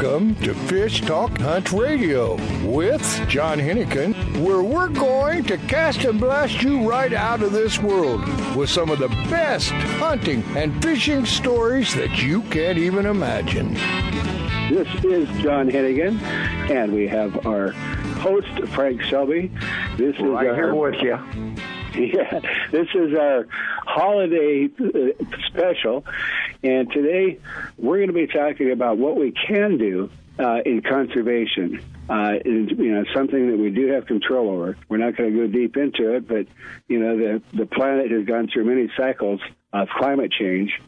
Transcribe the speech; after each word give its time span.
Welcome 0.00 0.36
to 0.44 0.54
Fish 0.54 1.00
Talk 1.00 1.36
Hunt 1.38 1.72
Radio 1.72 2.36
with 2.64 3.02
John 3.28 3.58
Hennigan, 3.58 4.14
where 4.40 4.62
we're 4.62 4.90
going 4.90 5.42
to 5.46 5.56
cast 5.56 6.04
and 6.04 6.20
blast 6.20 6.62
you 6.62 6.88
right 6.88 7.12
out 7.12 7.42
of 7.42 7.50
this 7.50 7.80
world 7.80 8.20
with 8.54 8.70
some 8.70 8.90
of 8.90 9.00
the 9.00 9.08
best 9.28 9.72
hunting 9.72 10.44
and 10.56 10.80
fishing 10.80 11.26
stories 11.26 11.92
that 11.96 12.22
you 12.22 12.42
can't 12.42 12.78
even 12.78 13.06
imagine. 13.06 13.74
This 14.72 14.86
is 15.02 15.28
John 15.42 15.68
Hennigan, 15.68 16.20
and 16.70 16.92
we 16.92 17.08
have 17.08 17.44
our 17.44 17.72
host, 18.20 18.68
Frank 18.68 19.02
Selby. 19.02 19.50
This 19.96 20.14
is 20.14 20.22
right 20.22 20.46
our, 20.46 20.54
here 20.54 20.74
with 20.76 21.02
you. 21.02 21.18
Yeah, 21.98 22.40
this 22.70 22.86
is 22.94 23.12
our 23.18 23.48
holiday 23.84 24.68
uh, 24.78 25.24
special, 25.48 26.04
and 26.62 26.90
today 26.90 27.38
we're 27.76 27.96
going 27.96 28.08
to 28.08 28.12
be 28.12 28.26
talking 28.26 28.70
about 28.70 28.98
what 28.98 29.16
we 29.16 29.32
can 29.32 29.78
do 29.78 30.10
uh, 30.38 30.60
in 30.64 30.82
conservation. 30.82 31.82
Uh, 32.08 32.34
you 32.44 32.92
know, 32.92 33.04
something 33.14 33.50
that 33.50 33.58
we 33.58 33.70
do 33.70 33.88
have 33.88 34.06
control 34.06 34.50
over. 34.50 34.76
We're 34.88 34.96
not 34.96 35.16
going 35.16 35.32
to 35.32 35.46
go 35.46 35.46
deep 35.46 35.76
into 35.76 36.14
it, 36.14 36.26
but 36.26 36.46
you 36.88 36.98
know, 37.00 37.16
the 37.16 37.42
the 37.54 37.66
planet 37.66 38.10
has 38.10 38.24
gone 38.24 38.48
through 38.48 38.64
many 38.64 38.90
cycles 38.96 39.40
of 39.72 39.88
climate 39.88 40.32
change. 40.32 40.80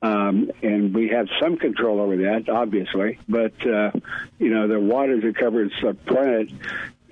Um, 0.00 0.50
and 0.62 0.92
we 0.92 1.10
have 1.10 1.28
some 1.40 1.56
control 1.56 2.00
over 2.00 2.16
that, 2.16 2.48
obviously. 2.48 3.18
But 3.28 3.54
uh, 3.66 3.92
you 4.38 4.50
know, 4.50 4.66
the 4.66 4.80
waters 4.80 5.22
that 5.22 5.36
cover 5.36 5.64
the 5.64 5.94
planet, 5.94 6.50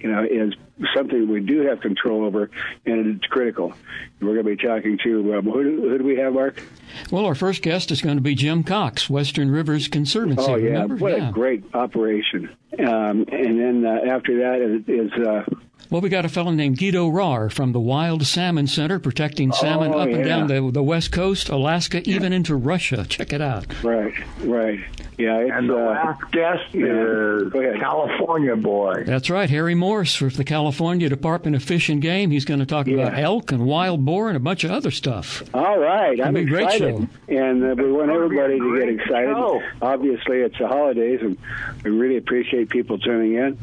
you 0.03 0.11
know, 0.11 0.25
is 0.25 0.55
something 0.95 1.29
we 1.29 1.41
do 1.41 1.67
have 1.67 1.81
control 1.81 2.25
over, 2.25 2.51
and 2.87 3.17
it's 3.17 3.27
critical. 3.27 3.73
We're 4.21 4.43
going 4.43 4.57
to 4.57 4.57
be 4.57 4.69
talking 4.69 4.99
to 5.05 5.39
um, 5.39 5.45
who, 5.45 5.63
do, 5.63 5.89
who 5.89 5.99
do 5.99 6.05
we 6.05 6.17
have, 6.17 6.33
Mark? 6.33 6.63
Well, 7.11 7.27
our 7.27 7.35
first 7.35 7.63
guest 7.63 7.91
is 7.91 8.01
going 8.01 8.17
to 8.17 8.23
be 8.23 8.35
Jim 8.35 8.65
Cox, 8.65 9.09
Western 9.09 9.51
Rivers 9.51 9.89
Conservancy. 9.89 10.45
Oh 10.47 10.57
yeah, 10.57 10.71
remember? 10.71 10.97
what 10.97 11.17
yeah. 11.17 11.29
a 11.29 11.33
great 11.33 11.65
operation! 11.75 12.55
Um, 12.79 13.27
and 13.31 13.61
then 13.61 13.85
uh, 13.85 14.13
after 14.15 14.39
that 14.39 14.61
is, 14.61 14.89
is 14.89 15.27
uh, 15.27 15.45
Well, 15.91 16.01
we 16.01 16.09
got 16.09 16.25
a 16.25 16.29
fellow 16.29 16.53
named 16.53 16.79
Guido 16.79 17.11
Rahr 17.11 17.51
from 17.51 17.73
the 17.73 17.81
Wild 17.81 18.25
Salmon 18.25 18.69
Center, 18.69 19.01
protecting 19.01 19.51
salmon 19.51 19.93
Oh, 19.93 19.99
up 19.99 20.09
and 20.09 20.25
down 20.25 20.47
the, 20.47 20.71
the 20.71 20.85
west 20.85 21.11
coast, 21.11 21.49
Alaska, 21.49 22.01
even 22.09 22.33
into 22.33 22.55
Russia. 22.55 23.05
Check 23.09 23.33
it 23.33 23.41
out. 23.41 23.67
right, 23.83 24.15
right, 24.45 24.79
yeah. 25.19 25.39
It's, 25.39 25.51
And 25.53 25.69
the 25.69 25.77
uh, 25.77 25.91
last 25.91 26.31
guest 26.31 26.63
yeah. 26.73 26.85
is 26.85 27.53
Go. 27.53 27.75
California 27.81 28.55
boy. 28.55 29.03
That's 29.05 29.29
right, 29.31 29.51
Harry 29.51 29.75
Morse 29.75 30.15
from 30.15 30.29
the 30.29 30.45
California 30.45 31.09
Department 31.09 31.57
of 31.57 31.65
Fish 31.65 31.89
and 31.89 32.01
Game. 32.01 32.31
He's 32.31 32.45
going 32.45 32.61
to 32.61 32.67
talk 32.67 32.87
about 32.87 33.19
elk 33.19 33.51
and 33.51 33.67
wild 33.67 34.05
boar 34.05 34.29
and 34.29 34.37
a 34.37 34.41
bunch 34.41 34.63
of 34.63 34.71
other 34.71 34.93
stuff. 34.93 35.43
All 35.53 35.77
right, 35.77 36.21
I'm 36.21 36.35
be 36.35 36.43
a 36.43 36.45
great 36.45 36.67
excited, 36.67 37.09
and 37.27 37.65
uh, 37.65 37.75
we 37.77 37.91
want 37.91 38.07
gonna 38.11 38.29
be 38.29 38.39
a 38.39 38.45
everybody 38.45 38.59
to 38.61 38.79
get 38.79 38.89
excited. 38.91 39.35
show. 39.35 39.61
Obviously, 39.83 40.37
it's 40.39 40.57
the 40.57 40.69
holidays, 40.69 41.19
and 41.21 41.37
we 41.83 41.91
really 41.91 42.17
appreciate 42.17 42.69
people 42.69 42.97
tuning 42.97 43.35
in. 43.35 43.59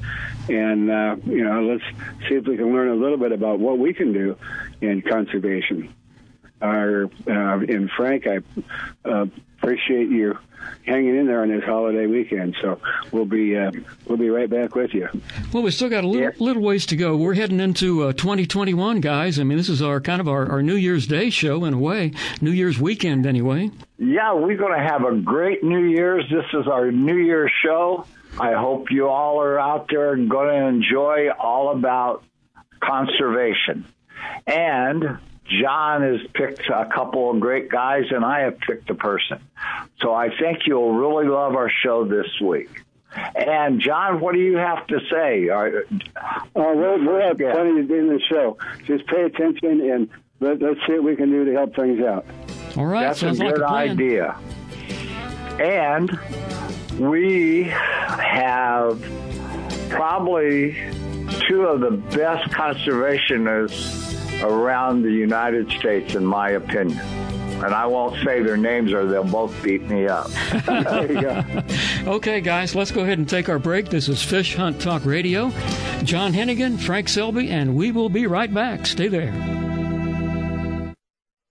And 0.49 0.89
uh, 0.89 1.15
you 1.25 1.43
know, 1.43 1.61
let's 1.63 1.83
see 2.27 2.35
if 2.35 2.45
we 2.45 2.57
can 2.57 2.71
learn 2.73 2.89
a 2.89 2.95
little 2.95 3.17
bit 3.17 3.31
about 3.31 3.59
what 3.59 3.77
we 3.77 3.93
can 3.93 4.13
do 4.13 4.37
in 4.81 5.01
conservation. 5.01 5.93
Our 6.61 7.05
uh, 7.05 7.59
and 7.59 7.89
Frank, 7.91 8.25
I 8.27 8.39
uh, 9.05 9.25
appreciate 9.59 10.09
you 10.09 10.37
hanging 10.85 11.15
in 11.17 11.27
there 11.27 11.41
on 11.43 11.49
this 11.49 11.63
holiday 11.63 12.07
weekend. 12.07 12.55
So 12.61 12.79
we'll 13.11 13.25
be 13.25 13.55
uh, 13.55 13.71
we'll 14.07 14.17
be 14.17 14.29
right 14.29 14.49
back 14.49 14.73
with 14.73 14.93
you. 14.93 15.07
Well, 15.53 15.61
we 15.63 15.69
still 15.71 15.89
got 15.89 16.03
a 16.03 16.07
little, 16.07 16.23
Yeah. 16.23 16.31
little 16.39 16.63
ways 16.63 16.85
to 16.87 16.95
go. 16.95 17.15
We're 17.15 17.35
heading 17.35 17.59
into 17.59 18.03
uh, 18.05 18.13
2021, 18.13 19.01
guys. 19.01 19.39
I 19.39 19.43
mean, 19.43 19.57
this 19.57 19.69
is 19.69 19.81
our 19.81 20.01
kind 20.01 20.19
of 20.19 20.27
our, 20.27 20.49
our 20.49 20.63
New 20.63 20.75
Year's 20.75 21.05
Day 21.05 21.29
show 21.29 21.63
in 21.65 21.75
a 21.75 21.77
way, 21.79 22.11
New 22.41 22.51
Year's 22.51 22.79
weekend 22.79 23.25
anyway. 23.27 23.69
Yeah, 23.99 24.33
we're 24.33 24.57
going 24.57 24.77
to 24.79 24.85
have 24.87 25.03
a 25.03 25.15
great 25.15 25.63
New 25.63 25.83
Year's. 25.85 26.23
This 26.29 26.45
is 26.53 26.67
our 26.67 26.91
New 26.91 27.15
Year's 27.17 27.51
show. 27.63 28.05
I 28.39 28.53
hope 28.53 28.91
you 28.91 29.07
all 29.07 29.41
are 29.41 29.59
out 29.59 29.87
there 29.89 30.13
and 30.13 30.29
going 30.29 30.49
to 30.49 30.67
enjoy 30.67 31.29
all 31.31 31.71
about 31.75 32.23
conservation. 32.79 33.85
And 34.45 35.17
John 35.45 36.01
has 36.03 36.19
picked 36.33 36.69
a 36.69 36.85
couple 36.93 37.31
of 37.31 37.39
great 37.39 37.69
guys, 37.69 38.03
and 38.11 38.23
I 38.23 38.41
have 38.41 38.59
picked 38.59 38.89
a 38.91 38.95
person. 38.95 39.39
So 40.01 40.13
I 40.13 40.29
think 40.29 40.59
you'll 40.67 40.93
really 40.93 41.27
love 41.27 41.55
our 41.55 41.71
show 41.83 42.05
this 42.05 42.27
week. 42.41 42.83
And 43.35 43.81
John, 43.81 44.19
what 44.19 44.33
do 44.35 44.39
you 44.41 44.57
have 44.57 44.85
to 44.87 44.99
say? 45.11 45.47
Are- 45.49 45.85
Oh, 46.55 46.71
uh, 46.71 46.75
we'll, 46.75 47.05
we'll 47.05 47.21
have 47.27 47.37
plenty 47.37 47.79
in 47.81 48.07
the 48.07 48.19
show. 48.29 48.57
Just 48.85 49.05
pay 49.07 49.23
attention 49.23 49.79
and 49.89 50.09
let, 50.39 50.61
let's 50.61 50.79
see 50.87 50.93
what 50.93 51.03
we 51.03 51.15
can 51.15 51.29
do 51.29 51.45
to 51.45 51.53
help 51.53 51.75
things 51.75 52.01
out. 52.03 52.25
All 52.75 52.85
right, 52.85 53.01
That's 53.07 53.19
sounds 53.19 53.39
a 53.39 53.43
like 53.45 53.55
good 53.55 53.63
a 53.63 53.67
plan. 53.67 53.89
idea. 53.91 54.35
And 55.59 56.19
we 56.99 57.63
have 57.63 59.01
probably 59.89 60.73
two 61.47 61.61
of 61.63 61.79
the 61.81 61.91
best 62.15 62.51
conservationists 62.51 64.43
around 64.43 65.01
the 65.03 65.11
United 65.11 65.71
States, 65.71 66.13
in 66.15 66.25
my 66.25 66.51
opinion. 66.51 66.99
And 67.63 67.73
I 67.73 67.87
won't 67.87 68.23
say 68.23 68.43
their 68.43 68.55
names 68.57 68.93
or 68.93 69.07
they'll 69.07 69.23
both 69.23 69.63
beat 69.63 69.81
me 69.89 70.07
up. 70.07 70.29
There 70.67 71.11
you 71.11 71.21
go. 71.21 71.43
Okay, 72.05 72.39
guys, 72.39 72.75
let's 72.75 72.91
go 72.91 73.01
ahead 73.01 73.17
and 73.17 73.27
take 73.27 73.49
our 73.49 73.57
break. 73.57 73.89
This 73.89 74.07
is 74.09 74.21
Fish 74.21 74.55
Hunt 74.55 74.79
Talk 74.79 75.03
Radio. 75.05 75.49
John 76.03 76.33
Hennigan, 76.33 76.79
Frank 76.79 77.09
Selby, 77.09 77.49
and 77.49 77.75
we 77.75 77.91
will 77.91 78.09
be 78.09 78.27
right 78.27 78.53
back. 78.53 78.85
Stay 78.85 79.07
there. 79.07 79.33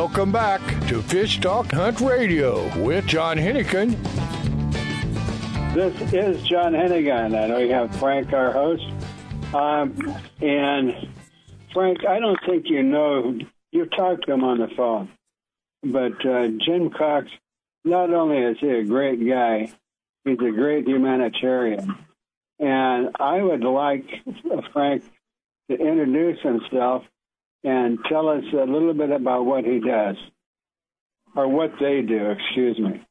Welcome 0.00 0.32
back 0.32 0.62
to 0.88 1.02
Fish 1.02 1.40
Talk 1.40 1.72
Hunt 1.72 2.00
Radio 2.00 2.64
with 2.82 3.06
John 3.06 3.36
Hennigan. 3.36 4.02
This 5.74 5.94
is 6.14 6.42
John 6.42 6.72
Hennigan, 6.72 7.36
and 7.36 7.54
we 7.54 7.68
have 7.68 7.94
Frank, 7.96 8.32
our 8.32 8.50
host. 8.50 8.82
Um, 9.52 10.18
and 10.40 11.06
Frank, 11.74 11.98
I 12.08 12.18
don't 12.18 12.38
think 12.48 12.70
you 12.70 12.82
know, 12.82 13.38
you've 13.72 13.90
talked 13.90 14.24
to 14.24 14.32
him 14.32 14.42
on 14.42 14.60
the 14.60 14.68
phone, 14.74 15.10
but 15.82 16.24
uh, 16.24 16.48
Jim 16.64 16.88
Cox, 16.88 17.26
not 17.84 18.10
only 18.10 18.38
is 18.38 18.56
he 18.58 18.70
a 18.70 18.84
great 18.84 19.28
guy, 19.28 19.70
he's 20.24 20.38
a 20.38 20.50
great 20.50 20.88
humanitarian. 20.88 21.94
And 22.58 23.14
I 23.20 23.42
would 23.42 23.64
like 23.64 24.06
Frank 24.72 25.04
to 25.68 25.76
introduce 25.76 26.40
himself 26.40 27.04
and 27.64 27.98
tell 28.08 28.28
us 28.28 28.44
a 28.52 28.64
little 28.64 28.94
bit 28.94 29.10
about 29.10 29.44
what 29.44 29.64
he 29.64 29.80
does, 29.80 30.16
or 31.36 31.48
what 31.48 31.72
they 31.80 32.02
do, 32.02 32.30
excuse 32.30 32.78
me. 32.78 33.06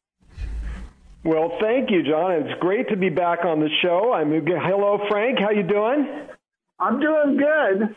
Well, 1.23 1.57
thank 1.59 1.91
you, 1.91 2.03
John. 2.03 2.31
It's 2.31 2.59
great 2.61 2.89
to 2.89 2.95
be 2.95 3.09
back 3.09 3.43
on 3.43 3.59
the 3.59 3.69
show. 3.81 4.13
I'm 4.13 4.31
hello, 4.31 4.99
Frank. 5.09 5.37
How 5.39 5.51
you 5.51 5.63
doing? 5.63 6.07
I'm 6.79 6.99
doing 6.99 7.37
good. 7.37 7.95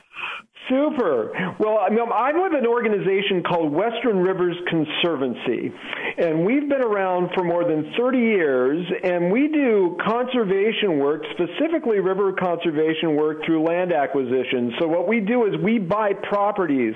Super. 0.68 1.32
Well, 1.58 1.78
I'm 1.80 2.40
with 2.40 2.54
an 2.54 2.66
organization 2.66 3.42
called 3.42 3.72
Western 3.72 4.18
Rivers 4.18 4.56
Conservancy, 4.68 5.72
and 6.18 6.44
we've 6.46 6.68
been 6.68 6.82
around 6.82 7.30
for 7.34 7.42
more 7.42 7.64
than 7.64 7.92
30 7.98 8.18
years, 8.18 8.86
and 9.02 9.32
we 9.32 9.48
do 9.48 9.96
conservation 10.04 10.98
work, 10.98 11.24
specifically 11.32 11.98
river 11.98 12.32
conservation 12.32 13.16
work 13.16 13.44
through 13.44 13.64
land 13.64 13.92
acquisition. 13.92 14.72
So 14.78 14.86
what 14.86 15.08
we 15.08 15.18
do 15.18 15.46
is 15.46 15.60
we 15.60 15.78
buy 15.78 16.12
properties 16.12 16.94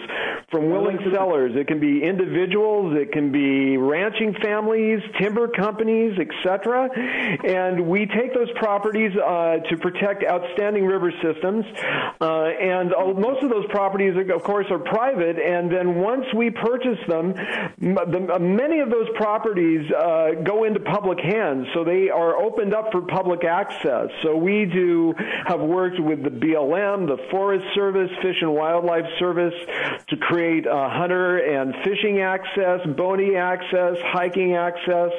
from 0.51 0.71
willing 0.71 0.99
sellers. 1.12 1.53
It 1.57 1.67
can 1.67 1.81
be 1.81 2.03
individuals, 2.05 2.97
it 2.97 3.11
can 3.11 3.33
be 3.33 3.77
ranching 3.79 4.35
families, 4.43 5.01
timber 5.21 5.49
companies, 5.49 6.17
etc. 6.19 6.89
And 7.45 7.89
we 7.89 8.07
take 8.07 8.33
those 8.33 8.51
properties 8.57 9.11
uh, 9.17 9.59
to 9.69 9.77
protect 9.79 10.25
outstanding 10.25 10.87
river 10.87 11.12
systems, 11.21 11.65
uh, 12.21 12.45
and 12.61 12.95
uh, 12.95 13.07
most 13.19 13.43
of 13.43 13.51
those 13.51 13.56
those 13.56 13.70
properties, 13.70 14.14
of 14.17 14.43
course, 14.43 14.67
are 14.70 14.79
private, 14.79 15.38
and 15.38 15.70
then 15.70 15.97
once 15.97 16.26
we 16.35 16.50
purchase 16.50 16.99
them, 17.08 17.32
the, 17.79 18.38
many 18.41 18.81
of 18.81 18.91
those 18.91 19.08
properties 19.17 19.91
uh, 19.93 20.32
go 20.44 20.64
into 20.64 20.81
public 20.81 21.19
hands, 21.20 21.67
so 21.75 21.85
they 21.85 22.11
are 22.11 22.37
opened 22.37 22.75
up 22.75 22.93
for 22.93 23.03
public 23.03 23.44
access. 23.44 24.08
So 24.23 24.37
we 24.37 24.67
do 24.67 25.14
have 25.47 25.61
worked 25.61 26.00
with 26.00 26.23
the 26.23 26.31
BLM, 26.31 27.06
the 27.06 27.19
Forest 27.31 27.64
Service, 27.75 28.11
Fish 28.23 28.37
and 28.41 28.53
Wildlife 28.53 29.06
Service 29.19 29.55
to 30.09 30.17
create 30.17 30.67
uh, 30.67 30.91
hunter 30.91 31.38
and 31.38 31.75
fishing 31.85 32.20
access, 32.20 32.81
boating 32.97 33.37
access, 33.37 33.97
hiking 34.05 34.55
access. 34.55 35.11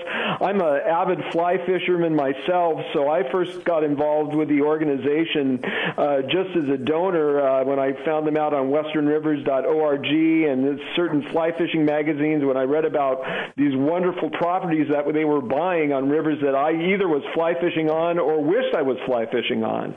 I'm 0.42 0.62
an 0.62 0.82
avid 0.86 1.20
fly 1.32 1.58
fisherman 1.66 2.16
myself, 2.16 2.82
so 2.94 3.10
I 3.10 3.30
first 3.32 3.64
got 3.64 3.84
involved 3.84 4.36
with 4.36 4.50
the 4.50 4.62
organization 4.62 5.64
uh, 5.98 6.22
just 6.24 6.56
as 6.56 6.70
a 6.70 6.78
donor 6.78 7.42
uh, 7.42 7.64
when 7.64 7.80
I 7.80 7.94
found 8.06 8.27
them 8.28 8.38
out 8.38 8.54
on 8.54 8.68
westernrivers.org 8.68 10.06
and 10.06 10.80
certain 10.96 11.24
fly 11.32 11.52
fishing 11.58 11.86
magazines. 11.86 12.44
When 12.44 12.58
I 12.58 12.64
read 12.64 12.86
about 12.86 13.24
these 13.56 13.74
wonderful 13.74 14.30
properties 14.32 14.88
that 14.92 15.12
they 15.14 15.26
were 15.26 15.42
buying 15.42 15.94
on 15.94 16.10
rivers 16.10 16.40
that 16.44 16.56
I 16.56 16.72
either 16.94 17.08
was 17.08 17.24
fly 17.34 17.54
fishing 17.60 17.90
on 17.90 18.20
or 18.20 18.44
wished 18.44 18.76
I 18.76 18.82
was 18.82 18.98
fly 19.06 19.26
fishing 19.32 19.64
on. 19.64 19.96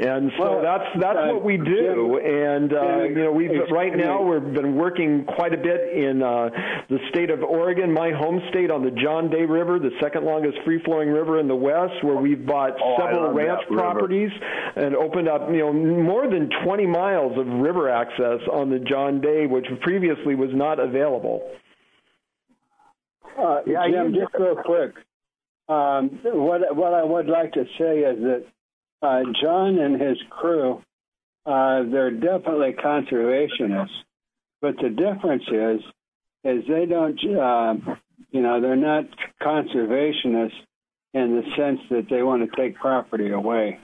And 0.00 0.32
so 0.38 0.56
well, 0.56 0.62
that's 0.62 0.88
that's 1.00 1.18
uh, 1.18 1.34
what 1.34 1.44
we 1.44 1.58
do. 1.58 2.16
And 2.16 2.72
uh, 2.72 3.04
you 3.04 3.14
know, 3.14 3.32
we 3.32 3.48
right 3.70 3.94
now 3.94 4.22
we've 4.22 4.54
been 4.54 4.74
working 4.74 5.24
quite 5.24 5.52
a 5.52 5.58
bit 5.58 5.92
in 5.92 6.22
uh, 6.22 6.48
the 6.88 6.98
state 7.10 7.30
of 7.30 7.42
Oregon, 7.42 7.92
my 7.92 8.10
home 8.10 8.40
state, 8.48 8.70
on 8.70 8.84
the 8.84 8.90
John 8.90 9.28
Day 9.28 9.44
River, 9.44 9.78
the 9.78 9.90
second 10.00 10.24
longest 10.24 10.58
free 10.64 10.82
flowing 10.84 11.10
river 11.10 11.38
in 11.40 11.48
the 11.48 11.56
West, 11.56 12.02
where 12.02 12.16
we've 12.16 12.44
bought 12.46 12.72
oh, 12.82 12.96
several 12.98 13.32
ranch 13.32 13.60
properties 13.68 14.30
and 14.76 14.96
opened 14.96 15.28
up 15.28 15.50
you 15.50 15.58
know 15.58 15.72
more 15.72 16.28
than 16.28 16.48
20 16.64 16.86
miles 16.86 17.36
of 17.42 17.60
river 17.60 17.90
access 17.90 18.40
on 18.50 18.70
the 18.70 18.78
John 18.78 19.20
Day, 19.20 19.46
which 19.46 19.66
previously 19.80 20.34
was 20.34 20.50
not 20.52 20.78
available. 20.78 21.50
Uh, 23.38 23.60
yeah, 23.66 23.86
Jim, 23.90 24.14
just 24.14 24.32
real 24.38 24.56
quick. 24.56 24.94
Um, 25.68 26.20
what 26.24 26.76
what 26.76 26.92
I 26.92 27.02
would 27.02 27.26
like 27.26 27.52
to 27.52 27.64
say 27.78 28.00
is 28.00 28.18
that 28.22 28.44
uh, 29.02 29.22
John 29.40 29.78
and 29.78 30.00
his 30.00 30.18
crew, 30.30 30.82
uh, 31.46 31.82
they're 31.90 32.10
definitely 32.10 32.72
conservationists, 32.72 33.88
but 34.60 34.76
the 34.76 34.90
difference 34.90 35.44
is, 35.48 35.80
is 36.44 36.64
they 36.68 36.86
don't, 36.86 37.18
uh, 37.18 37.74
you 38.30 38.42
know, 38.42 38.60
they're 38.60 38.76
not 38.76 39.04
conservationists 39.40 40.52
in 41.14 41.36
the 41.36 41.42
sense 41.56 41.80
that 41.90 42.06
they 42.10 42.22
want 42.22 42.48
to 42.48 42.56
take 42.56 42.76
property 42.76 43.30
away. 43.30 43.78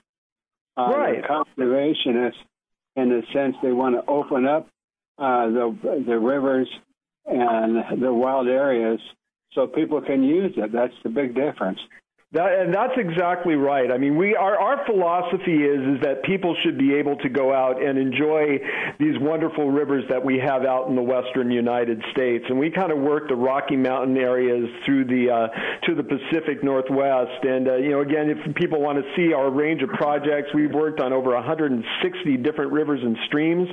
Uh, 0.76 0.92
right. 0.94 1.24
Conservationists 1.24 2.34
in 2.98 3.12
a 3.12 3.22
sense 3.32 3.54
they 3.62 3.72
want 3.72 3.94
to 3.94 4.10
open 4.10 4.46
up 4.46 4.68
uh, 5.18 5.46
the 5.46 6.04
the 6.06 6.18
rivers 6.18 6.68
and 7.26 8.02
the 8.02 8.12
wild 8.12 8.48
areas 8.48 9.00
so 9.52 9.66
people 9.66 10.00
can 10.00 10.22
use 10.22 10.52
it. 10.56 10.72
That's 10.72 10.94
the 11.02 11.08
big 11.08 11.34
difference. 11.34 11.78
That, 12.32 12.60
and 12.60 12.74
that's 12.74 12.92
exactly 12.98 13.54
right. 13.54 13.90
I 13.90 13.96
mean, 13.96 14.18
we 14.18 14.36
our 14.36 14.54
our 14.60 14.84
philosophy 14.84 15.64
is 15.64 15.96
is 15.96 16.02
that 16.02 16.22
people 16.24 16.54
should 16.62 16.76
be 16.76 16.92
able 16.96 17.16
to 17.24 17.30
go 17.30 17.54
out 17.54 17.82
and 17.82 17.96
enjoy 17.96 18.58
these 19.00 19.16
wonderful 19.18 19.70
rivers 19.70 20.04
that 20.10 20.22
we 20.22 20.38
have 20.38 20.66
out 20.66 20.88
in 20.88 20.94
the 20.94 21.00
western 21.00 21.50
United 21.50 22.04
States, 22.12 22.44
and 22.50 22.58
we 22.58 22.70
kind 22.70 22.92
of 22.92 22.98
work 22.98 23.30
the 23.30 23.34
Rocky 23.34 23.76
Mountain 23.76 24.18
areas 24.18 24.68
through 24.84 25.06
the 25.06 25.30
uh, 25.32 25.86
to 25.86 25.94
the 25.94 26.02
Pacific 26.02 26.62
Northwest. 26.62 27.44
And 27.48 27.66
uh, 27.66 27.76
you 27.76 27.92
know, 27.92 28.02
again, 28.02 28.28
if 28.28 28.54
people 28.56 28.82
want 28.82 29.02
to 29.02 29.04
see 29.16 29.32
our 29.32 29.48
range 29.48 29.80
of 29.82 29.88
projects, 29.88 30.50
we've 30.52 30.74
worked 30.74 31.00
on 31.00 31.14
over 31.14 31.32
160 31.32 32.36
different 32.44 32.72
rivers 32.72 33.00
and 33.02 33.16
streams. 33.24 33.70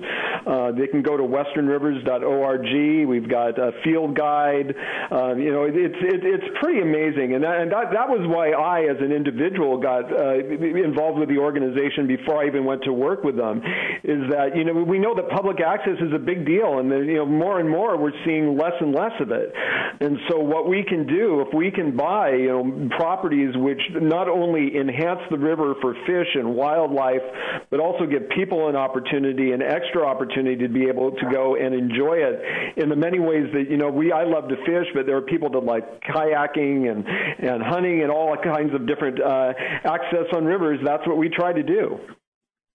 Uh, 0.48 0.72
they 0.72 0.88
can 0.88 1.02
go 1.02 1.18
to 1.18 1.24
westernrivers.org. 1.24 3.06
We've 3.06 3.30
got 3.30 3.60
a 3.60 3.74
field 3.84 4.16
guide. 4.16 4.74
Uh, 5.12 5.36
you 5.36 5.52
know, 5.52 5.66
it's 5.68 6.00
it, 6.00 6.24
it's 6.24 6.58
pretty 6.62 6.80
amazing, 6.80 7.36
and 7.36 7.44
that, 7.44 7.60
and 7.60 7.70
that, 7.74 7.92
that 7.92 8.08
was 8.08 8.24
why 8.26 8.45
why 8.46 8.82
I, 8.82 8.90
as 8.90 8.98
an 9.00 9.12
individual, 9.12 9.78
got 9.78 10.12
uh, 10.12 10.38
involved 10.38 11.20
with 11.20 11.30
the 11.30 11.38
organization 11.38 12.08
before 12.08 12.44
I 12.44 12.48
even 12.48 12.66
went 12.66 12.84
to 12.84 12.94
work 12.94 13.24
with 13.24 13.36
them, 13.36 13.62
is 14.04 14.30
that 14.32 14.56
you 14.56 14.64
know 14.64 14.74
we 14.84 15.00
know 15.00 15.16
that 15.16 15.30
public 15.30 15.58
access 15.62 15.98
is 16.00 16.14
a 16.14 16.20
big 16.20 16.46
deal, 16.46 16.80
and 16.80 16.90
you 16.90 17.16
know 17.16 17.26
more 17.26 17.60
and 17.60 17.70
more 17.70 17.98
we're 17.98 18.12
seeing 18.26 18.58
less 18.58 18.74
and 18.80 18.94
less 18.94 19.14
of 19.20 19.32
it. 19.32 19.54
And 20.00 20.18
so 20.30 20.40
what 20.40 20.68
we 20.68 20.84
can 20.88 21.08
do, 21.08 21.42
if 21.42 21.54
we 21.54 21.72
can 21.72 21.96
buy 21.96 22.32
you 22.32 22.48
know 22.48 22.90
properties 22.98 23.56
which 23.56 23.82
not 23.94 24.28
only 24.28 24.78
enhance 24.78 25.22
the 25.32 25.38
river 25.38 25.76
for 25.82 25.94
fish 26.06 26.28
and 26.36 26.56
wildlife, 26.56 27.24
but 27.70 27.80
also 27.80 28.06
give 28.06 28.30
people 28.30 28.70
an 28.70 28.76
opportunity, 28.76 29.52
an 29.52 29.62
extra 29.62 30.06
opportunity 30.06 30.68
to 30.68 30.70
be 30.70 30.88
able 30.88 31.12
to 31.12 31.26
go 31.32 31.56
and 31.56 31.74
enjoy 31.74 32.18
it 32.18 32.78
in 32.78 32.90
the 32.90 32.96
many 32.96 33.20
ways 33.20 33.48
that 33.54 33.70
you 33.70 33.78
know 33.78 33.90
we 33.90 34.12
I 34.12 34.24
love 34.24 34.48
to 34.50 34.58
fish, 34.66 34.88
but 34.94 35.06
there 35.06 35.18
are 35.18 35.22
people 35.22 35.50
that 35.52 35.64
like 35.64 36.04
kayaking 36.04 36.92
and 36.92 37.06
and 37.06 37.64
hunting 37.64 38.02
and 38.02 38.12
all 38.12 38.35
kinds 38.44 38.74
of 38.74 38.88
different 38.88 39.22
uh, 39.22 39.54
access 39.84 40.26
on 40.34 40.46
rivers. 40.46 40.80
That's 40.84 41.06
what 41.08 41.18
we 41.18 41.30
try 41.30 41.54
to 41.54 41.64
do. 41.64 42.00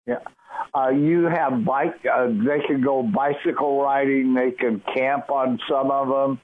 Yeah. 0.06 0.18
Uh, 0.74 0.90
you 0.90 1.24
have 1.24 1.64
bike. 1.64 1.94
Uh, 2.04 2.26
they 2.26 2.66
can 2.66 2.82
go 2.82 3.02
bicycle 3.02 3.82
riding. 3.82 4.34
They 4.34 4.50
can 4.50 4.82
camp 4.94 5.30
on 5.30 5.58
some 5.68 5.90
of 5.90 6.08
them. 6.08 6.40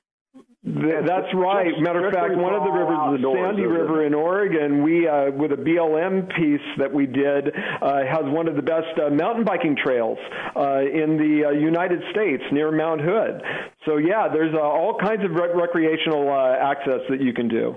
That's 0.66 1.28
right. 1.34 1.78
Matter 1.78 2.06
of 2.08 2.14
fact, 2.14 2.36
one 2.36 2.54
of 2.54 2.64
the 2.64 2.70
rivers, 2.70 3.18
is 3.18 3.22
the 3.22 3.34
Sandy 3.36 3.66
River 3.66 4.06
in 4.06 4.14
Oregon, 4.14 4.82
we 4.82 5.06
uh, 5.06 5.30
with 5.30 5.52
a 5.52 5.56
BLM 5.56 6.26
piece 6.34 6.66
that 6.78 6.90
we 6.90 7.04
did 7.04 7.52
uh, 7.82 8.00
has 8.08 8.24
one 8.24 8.48
of 8.48 8.56
the 8.56 8.62
best 8.62 8.96
uh, 8.96 9.10
mountain 9.10 9.44
biking 9.44 9.76
trails 9.76 10.16
uh, 10.56 10.80
in 10.80 11.18
the 11.18 11.48
uh, 11.48 11.50
United 11.50 12.00
States 12.12 12.42
near 12.50 12.72
Mount 12.72 13.02
Hood. 13.02 13.42
So 13.84 13.98
yeah, 13.98 14.28
there's 14.32 14.54
uh, 14.54 14.60
all 14.60 14.96
kinds 14.98 15.22
of 15.22 15.32
rec- 15.32 15.54
recreational 15.54 16.32
uh, 16.32 16.56
access 16.56 17.00
that 17.10 17.20
you 17.20 17.34
can 17.34 17.48
do. 17.48 17.74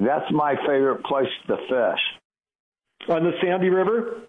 That's 0.00 0.30
my 0.32 0.56
favorite 0.66 1.04
place 1.04 1.28
to 1.46 1.56
fish. 1.56 3.08
On 3.08 3.22
the 3.22 3.32
Sandy 3.42 3.68
River? 3.68 4.22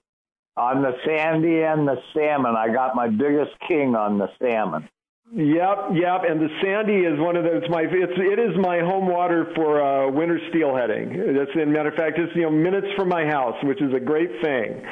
On 0.58 0.82
the 0.82 0.92
Sandy 1.06 1.62
and 1.62 1.88
the 1.88 1.96
salmon. 2.14 2.56
I 2.58 2.74
got 2.74 2.96
my 2.96 3.08
biggest 3.08 3.52
king 3.68 3.96
on 3.96 4.18
the 4.18 4.28
salmon. 4.42 4.90
Yep, 5.34 5.96
yep. 5.96 6.22
And 6.28 6.42
the 6.42 6.50
Sandy 6.62 7.08
is 7.08 7.18
one 7.18 7.38
of 7.38 7.46
those. 7.46 7.64
My 7.70 7.84
it's 7.84 8.14
it 8.18 8.38
is 8.38 8.58
my 8.60 8.80
home 8.80 9.08
water 9.08 9.48
for 9.56 9.82
uh, 9.82 10.12
winter 10.12 10.40
steelheading. 10.54 11.38
That's 11.38 11.52
in 11.56 11.72
matter 11.72 11.88
of 11.88 11.96
fact, 11.96 12.20
it's 12.20 12.36
you 12.36 12.42
know 12.42 12.50
minutes 12.50 12.88
from 12.98 13.08
my 13.08 13.26
house, 13.26 13.56
which 13.64 13.82
is 13.82 13.94
a 13.94 14.00
great 14.00 14.30
thing. 14.42 14.84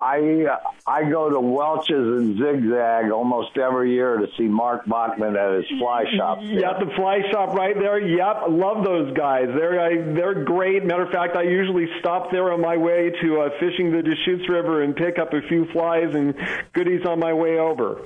I 0.00 0.44
uh, 0.44 0.58
I 0.86 1.10
go 1.10 1.28
to 1.28 1.40
Welches 1.40 1.90
and 1.90 2.38
Zigzag 2.38 3.10
almost 3.10 3.58
every 3.58 3.94
year 3.94 4.16
to 4.16 4.28
see 4.36 4.44
Mark 4.44 4.86
Bachmann 4.86 5.36
at 5.36 5.56
his 5.56 5.64
fly 5.78 6.04
shop. 6.16 6.38
There. 6.48 6.60
Yep, 6.60 6.78
the 6.78 6.94
fly 6.94 7.18
shop 7.32 7.54
right 7.54 7.74
there. 7.74 7.98
Yep, 7.98 8.44
love 8.48 8.84
those 8.84 9.12
guys. 9.16 9.46
They're 9.48 9.80
I, 9.80 10.14
they're 10.14 10.44
great. 10.44 10.84
Matter 10.84 11.02
of 11.02 11.10
fact, 11.10 11.36
I 11.36 11.42
usually 11.42 11.86
stop 11.98 12.30
there 12.30 12.52
on 12.52 12.60
my 12.60 12.76
way 12.76 13.10
to 13.22 13.40
uh, 13.40 13.50
fishing 13.58 13.90
the 13.90 14.02
Deschutes 14.02 14.48
River 14.48 14.82
and 14.82 14.94
pick 14.94 15.18
up 15.18 15.32
a 15.32 15.42
few 15.48 15.66
flies 15.72 16.14
and 16.14 16.34
goodies 16.72 17.04
on 17.04 17.18
my 17.18 17.32
way 17.32 17.58
over. 17.58 18.04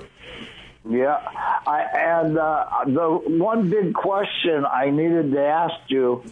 Yeah, 0.89 1.15
I, 1.65 1.85
and 1.93 2.37
uh, 2.37 2.65
the 2.87 3.21
one 3.37 3.69
big 3.69 3.93
question 3.93 4.65
I 4.65 4.89
needed 4.89 5.31
to 5.31 5.41
ask 5.41 5.75
you: 5.89 6.23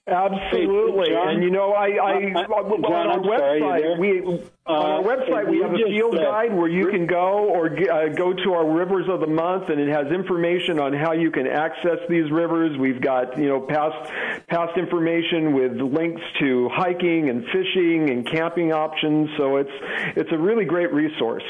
Absolutely, 0.08 1.10
John, 1.10 1.36
and 1.36 1.44
you 1.44 1.52
know, 1.52 1.74
I, 1.74 1.88
I 2.02 2.32
John, 2.32 2.48
on 2.48 3.08
our 3.08 3.20
I'm 3.20 3.24
sorry, 3.26 3.62
website 3.62 4.00
we 4.00 4.22
uh, 4.66 4.72
on 4.72 4.92
our 4.92 5.04
website 5.04 5.50
we 5.50 5.60
have 5.60 5.74
a 5.74 5.78
field 5.78 6.16
uh, 6.16 6.24
guide 6.24 6.56
where 6.56 6.70
you 6.70 6.90
can 6.92 7.06
go 7.06 7.50
or 7.50 7.68
uh, 7.68 8.08
go 8.16 8.32
to 8.32 8.54
our 8.54 8.66
rivers 8.66 9.08
of 9.10 9.20
the 9.20 9.28
month, 9.28 9.68
and 9.68 9.82
it 9.82 9.90
has 9.90 10.08
information 10.14 10.80
on 10.80 10.94
how 10.94 11.12
you 11.12 11.30
can 11.30 11.46
access 11.46 12.00
these 12.08 12.32
rivers. 12.32 12.78
We've 12.78 13.02
got 13.02 13.38
you 13.38 13.50
know 13.50 13.60
past 13.60 14.10
past 14.48 14.78
information 14.78 15.54
with 15.54 15.74
links 15.74 16.22
to 16.40 16.70
hiking 16.72 17.30
and 17.30 17.44
fishing 17.44 18.10
and 18.10 18.26
camping 18.26 18.72
options. 18.72 19.30
So 19.38 19.58
it's 19.58 19.72
it's 20.16 20.32
a 20.32 20.38
really 20.38 20.64
great 20.64 20.94
resource. 20.94 21.44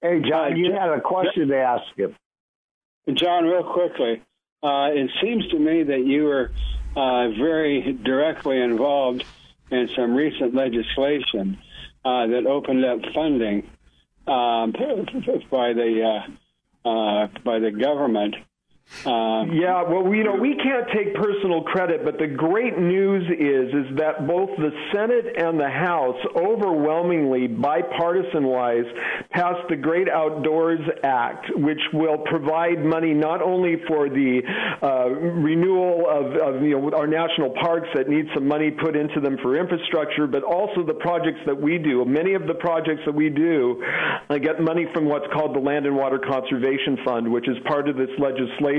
Hey, 0.00 0.20
John, 0.20 0.56
you 0.56 0.72
had 0.72 0.90
a 0.90 1.00
question 1.00 1.48
to 1.48 1.56
ask 1.56 1.84
him. 1.96 2.14
John, 3.14 3.44
real 3.46 3.64
quickly, 3.64 4.22
uh, 4.62 4.90
it 4.92 5.10
seems 5.20 5.48
to 5.48 5.58
me 5.58 5.82
that 5.82 6.06
you 6.06 6.24
were 6.24 6.52
uh, 6.96 7.28
very 7.30 7.92
directly 8.04 8.60
involved 8.60 9.24
in 9.70 9.88
some 9.96 10.14
recent 10.14 10.54
legislation 10.54 11.58
uh, 12.04 12.26
that 12.26 12.46
opened 12.46 12.84
up 12.84 13.00
funding 13.14 13.68
um, 14.26 14.72
by 15.50 15.72
the 15.72 16.22
uh, 16.84 16.88
uh, 16.88 17.28
by 17.44 17.58
the 17.58 17.70
government. 17.70 18.36
Uh, 19.04 19.44
yeah, 19.52 19.82
well, 19.82 20.14
you 20.14 20.24
know, 20.24 20.34
we 20.34 20.56
can't 20.56 20.86
take 20.94 21.14
personal 21.14 21.62
credit, 21.62 22.04
but 22.04 22.18
the 22.18 22.26
great 22.26 22.78
news 22.78 23.24
is 23.32 23.68
is 23.74 23.96
that 23.98 24.26
both 24.26 24.48
the 24.56 24.70
Senate 24.94 25.34
and 25.36 25.60
the 25.60 25.68
House, 25.68 26.16
overwhelmingly 26.36 27.46
bipartisan-wise, 27.48 28.84
passed 29.30 29.68
the 29.68 29.76
Great 29.76 30.08
Outdoors 30.08 30.80
Act, 31.02 31.46
which 31.56 31.80
will 31.92 32.18
provide 32.18 32.84
money 32.84 33.12
not 33.12 33.42
only 33.42 33.76
for 33.88 34.08
the 34.08 34.40
uh, 34.80 35.08
renewal 35.08 36.06
of, 36.08 36.56
of 36.56 36.62
you 36.62 36.78
know 36.78 36.96
our 36.96 37.06
national 37.06 37.50
parks 37.60 37.88
that 37.94 38.08
need 38.08 38.26
some 38.32 38.46
money 38.46 38.70
put 38.70 38.96
into 38.96 39.20
them 39.20 39.36
for 39.42 39.58
infrastructure, 39.58 40.26
but 40.26 40.42
also 40.42 40.84
the 40.84 40.94
projects 40.94 41.40
that 41.46 41.60
we 41.60 41.76
do. 41.78 42.04
Many 42.04 42.34
of 42.34 42.46
the 42.46 42.54
projects 42.54 43.02
that 43.04 43.14
we 43.14 43.28
do 43.28 43.82
uh, 44.30 44.38
get 44.38 44.60
money 44.60 44.86
from 44.94 45.06
what's 45.06 45.26
called 45.32 45.54
the 45.54 45.60
Land 45.60 45.84
and 45.84 45.96
Water 45.96 46.18
Conservation 46.18 46.98
Fund, 47.04 47.30
which 47.30 47.48
is 47.48 47.56
part 47.66 47.88
of 47.88 47.96
this 47.96 48.10
legislation, 48.18 48.73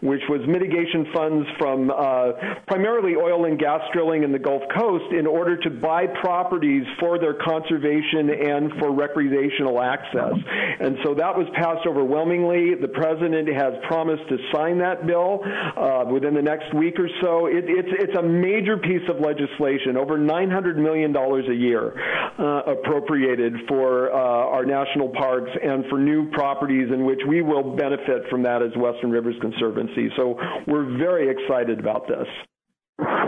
which 0.00 0.22
was 0.28 0.40
mitigation 0.46 1.06
funds 1.12 1.46
from 1.58 1.90
uh, 1.90 2.32
primarily 2.66 3.16
oil 3.16 3.44
and 3.44 3.58
gas 3.58 3.80
drilling 3.92 4.22
in 4.22 4.32
the 4.32 4.38
Gulf 4.38 4.62
Coast 4.76 5.12
in 5.12 5.26
order 5.26 5.56
to 5.56 5.70
buy 5.70 6.06
properties 6.20 6.84
for 6.98 7.18
their 7.18 7.34
conservation 7.34 8.30
and 8.30 8.72
for 8.78 8.92
recreational 8.92 9.80
access. 9.80 10.34
And 10.80 10.96
so 11.04 11.14
that 11.14 11.36
was 11.36 11.46
passed 11.54 11.86
overwhelmingly. 11.86 12.74
The 12.80 12.88
president 12.88 13.48
has 13.48 13.74
promised 13.86 14.28
to 14.28 14.36
sign 14.52 14.78
that 14.78 15.06
bill 15.06 15.40
uh, 15.44 16.04
within 16.10 16.34
the 16.34 16.42
next 16.42 16.74
week 16.74 16.98
or 16.98 17.08
so. 17.20 17.46
It, 17.46 17.64
it's 17.66 17.88
it's 17.92 18.16
a 18.16 18.22
major 18.22 18.76
piece 18.76 19.06
of 19.08 19.20
legislation, 19.20 19.96
over 19.96 20.18
900 20.18 20.78
million 20.78 21.12
dollars 21.12 21.44
a 21.48 21.54
year 21.54 21.92
uh, 22.38 22.72
appropriated 22.72 23.54
for 23.68 24.12
uh, 24.12 24.16
our 24.16 24.64
national 24.64 25.08
parks 25.10 25.50
and 25.62 25.84
for 25.88 25.98
new 25.98 26.30
properties 26.30 26.88
in 26.92 27.04
which 27.04 27.20
we 27.28 27.42
will 27.42 27.76
benefit 27.76 28.28
from 28.30 28.42
that 28.42 28.62
as 28.62 28.70
Western 28.76 29.09
Rivers 29.10 29.36
Conservancy. 29.40 30.10
So 30.16 30.38
we're 30.66 30.96
very 30.98 31.30
excited 31.30 31.78
about 31.80 32.08
this. 32.08 32.26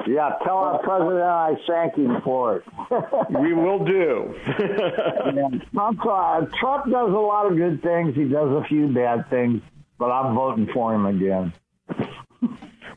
Yeah, 0.07 0.33
tell 0.45 0.59
our 0.59 0.83
president 0.83 1.23
I 1.23 1.55
thank 1.67 1.95
him 1.95 2.21
for 2.23 2.57
it. 2.57 2.65
we 3.41 3.53
will 3.53 3.85
do. 3.85 4.35
Trump, 5.73 6.01
uh, 6.05 6.41
Trump 6.61 6.91
does 6.91 7.11
a 7.11 7.19
lot 7.19 7.51
of 7.51 7.57
good 7.57 7.83
things. 7.83 8.15
He 8.15 8.25
does 8.25 8.51
a 8.51 8.65
few 8.69 8.89
bad 8.89 9.31
things, 9.31 9.63
but 9.99 10.11
I'm 10.11 10.35
voting 10.35 10.69
for 10.75 10.95
him 10.95 11.07
again. 11.07 11.53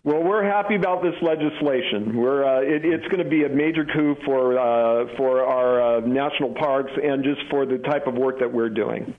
Well, 0.05 0.21
we're 0.21 0.43
happy 0.43 0.75
about 0.75 1.01
this 1.01 1.15
legislation. 1.23 2.15
We're, 2.15 2.45
uh, 2.45 2.61
it, 2.61 2.85
it's 2.85 3.05
going 3.05 3.23
to 3.23 3.29
be 3.29 3.43
a 3.43 3.49
major 3.49 3.85
coup 3.85 4.15
for 4.23 4.59
uh, 4.59 5.07
for 5.17 5.43
our 5.43 5.97
uh, 5.97 5.99
national 6.01 6.53
parks 6.53 6.91
and 7.01 7.23
just 7.23 7.41
for 7.49 7.65
the 7.65 7.79
type 7.79 8.05
of 8.05 8.13
work 8.13 8.39
that 8.39 8.53
we're 8.53 8.69
doing. 8.69 9.15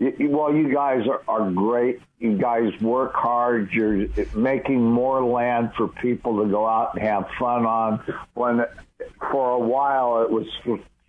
Well, 0.00 0.54
you 0.54 0.72
guys 0.72 1.06
are, 1.06 1.22
are 1.28 1.50
great. 1.50 2.00
You 2.18 2.36
guys 2.36 2.72
work 2.80 3.14
hard. 3.14 3.70
You're 3.72 4.08
making 4.34 4.82
more 4.82 5.24
land 5.24 5.72
for 5.76 5.88
people 5.88 6.42
to 6.44 6.50
go 6.50 6.66
out 6.66 6.94
and 6.94 7.02
have 7.02 7.28
fun 7.38 7.66
on. 7.66 8.02
When 8.34 8.64
for 9.30 9.50
a 9.50 9.58
while 9.58 10.22
it 10.22 10.30
was 10.30 10.46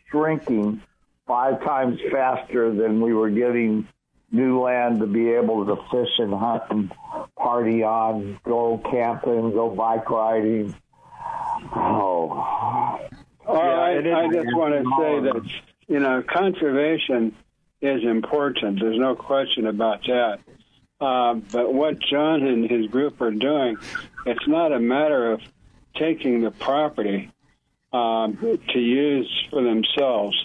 shrinking 0.10 0.82
five 1.28 1.64
times 1.64 2.00
faster 2.12 2.74
than 2.74 3.02
we 3.02 3.14
were 3.14 3.30
getting 3.30 3.88
new 4.32 4.62
land 4.62 5.00
to 5.00 5.08
be 5.08 5.30
able 5.30 5.66
to 5.66 5.76
fish 5.92 6.10
and 6.18 6.34
hunt 6.34 6.64
and 6.70 6.92
party 7.38 7.84
on, 7.84 8.40
go 8.44 8.82
camping, 8.90 9.52
go 9.52 9.70
bike 9.70 10.10
riding. 10.10 10.76
Oh. 11.76 13.00
All 13.46 13.56
right. 13.56 13.98
I 13.98 14.28
just 14.32 14.56
want 14.56 14.74
to 14.74 14.90
say 15.00 15.20
that 15.22 15.64
you 15.88 16.00
know, 16.00 16.24
conservation 16.24 17.36
is 17.84 18.04
important. 18.04 18.80
There's 18.80 18.98
no 18.98 19.16
question 19.16 19.68
about 19.68 20.04
that. 20.06 20.40
Uh, 21.02 21.36
but 21.52 21.74
what 21.74 22.00
John 22.00 22.44
and 22.44 22.70
his 22.70 22.88
group 22.88 23.20
are 23.20 23.32
doing, 23.32 23.78
it's 24.26 24.48
not 24.48 24.72
a 24.72 24.80
matter 24.80 25.34
of 25.34 25.42
taking 25.98 26.42
the 26.42 26.52
property 26.52 27.30
um, 27.92 28.38
to 28.70 28.80
use 28.80 29.30
for 29.50 29.62
themselves 29.62 30.36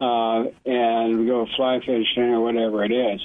uh, 0.00 0.44
and 0.64 1.26
go 1.26 1.46
fly 1.56 1.78
fishing 1.80 2.22
or 2.22 2.40
whatever 2.40 2.84
it 2.84 2.90
is. 2.90 3.20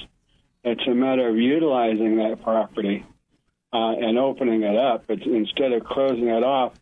It's 0.62 0.86
a 0.86 0.94
matter 0.94 1.28
of 1.28 1.36
utilizing 1.36 2.16
that 2.16 2.42
property 2.42 3.06
uh, 3.72 3.92
and 3.92 4.18
opening 4.18 4.62
it 4.62 4.76
up. 4.76 5.04
It's, 5.08 5.24
instead 5.24 5.72
of 5.72 5.84
closing 5.84 6.28
it 6.28 6.44
off 6.44 6.74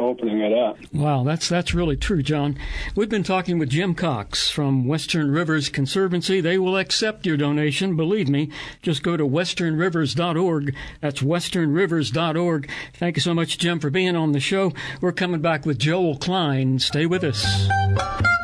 opening 0.00 0.40
it 0.40 0.52
up. 0.52 0.76
Wow, 0.92 1.24
that's 1.24 1.48
that's 1.48 1.74
really 1.74 1.96
true, 1.96 2.22
John. 2.22 2.58
We've 2.94 3.08
been 3.08 3.22
talking 3.22 3.58
with 3.58 3.70
Jim 3.70 3.94
Cox 3.94 4.50
from 4.50 4.86
Western 4.86 5.30
Rivers 5.30 5.68
Conservancy. 5.68 6.40
They 6.40 6.58
will 6.58 6.76
accept 6.76 7.26
your 7.26 7.36
donation. 7.36 7.96
Believe 7.96 8.28
me, 8.28 8.50
just 8.82 9.02
go 9.02 9.16
to 9.16 9.26
westernrivers.org. 9.26 10.74
That's 11.00 11.20
westernrivers.org. 11.20 12.70
Thank 12.94 13.16
you 13.16 13.22
so 13.22 13.34
much, 13.34 13.58
Jim, 13.58 13.80
for 13.80 13.90
being 13.90 14.16
on 14.16 14.32
the 14.32 14.40
show. 14.40 14.72
We're 15.00 15.12
coming 15.12 15.40
back 15.40 15.66
with 15.66 15.78
Joel 15.78 16.16
Klein. 16.16 16.78
Stay 16.78 17.06
with 17.06 17.24
us. 17.24 18.43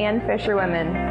and 0.03 0.21
fisherwomen, 0.23 1.10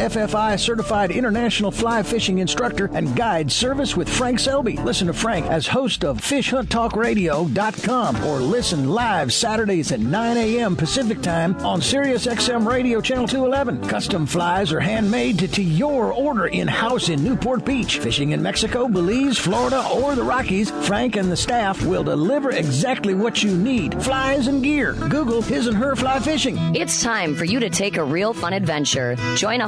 FFI 0.01 0.59
certified 0.59 1.11
international 1.11 1.69
fly 1.69 2.01
fishing 2.01 2.39
instructor 2.39 2.89
and 2.93 3.15
guide 3.15 3.51
service 3.51 3.95
with 3.95 4.09
Frank 4.09 4.39
Selby. 4.39 4.77
Listen 4.77 5.05
to 5.05 5.13
Frank 5.13 5.45
as 5.45 5.67
host 5.67 6.03
of 6.03 6.19
FishHuntTalkRadio.com 6.19 8.25
or 8.25 8.39
listen 8.39 8.89
live 8.89 9.31
Saturdays 9.31 9.91
at 9.91 9.99
9 9.99 10.37
a.m. 10.37 10.75
Pacific 10.75 11.21
Time 11.21 11.55
on 11.57 11.83
Sirius 11.83 12.25
XM 12.25 12.67
Radio 12.67 12.99
Channel 12.99 13.27
211. 13.27 13.87
Custom 13.87 14.25
flies 14.25 14.73
are 14.73 14.79
handmade 14.79 15.37
to, 15.37 15.47
to 15.49 15.61
your 15.61 16.11
order 16.11 16.47
in 16.47 16.67
house 16.67 17.09
in 17.09 17.23
Newport 17.23 17.63
Beach. 17.63 17.99
Fishing 17.99 18.31
in 18.31 18.41
Mexico, 18.41 18.87
Belize, 18.87 19.37
Florida, 19.37 19.87
or 19.93 20.15
the 20.15 20.23
Rockies, 20.23 20.71
Frank 20.87 21.15
and 21.15 21.31
the 21.31 21.37
staff 21.37 21.85
will 21.85 22.03
deliver 22.03 22.49
exactly 22.49 23.13
what 23.13 23.43
you 23.43 23.55
need 23.55 24.01
flies 24.01 24.47
and 24.47 24.63
gear. 24.63 24.93
Google 24.93 25.43
His 25.43 25.67
and 25.67 25.77
Her 25.77 25.95
Fly 25.95 26.19
Fishing. 26.19 26.57
It's 26.75 27.03
time 27.03 27.35
for 27.35 27.45
you 27.45 27.59
to 27.59 27.69
take 27.69 27.97
a 27.97 28.03
real 28.03 28.33
fun 28.33 28.53
adventure. 28.53 29.15
Join 29.35 29.61
a 29.61 29.67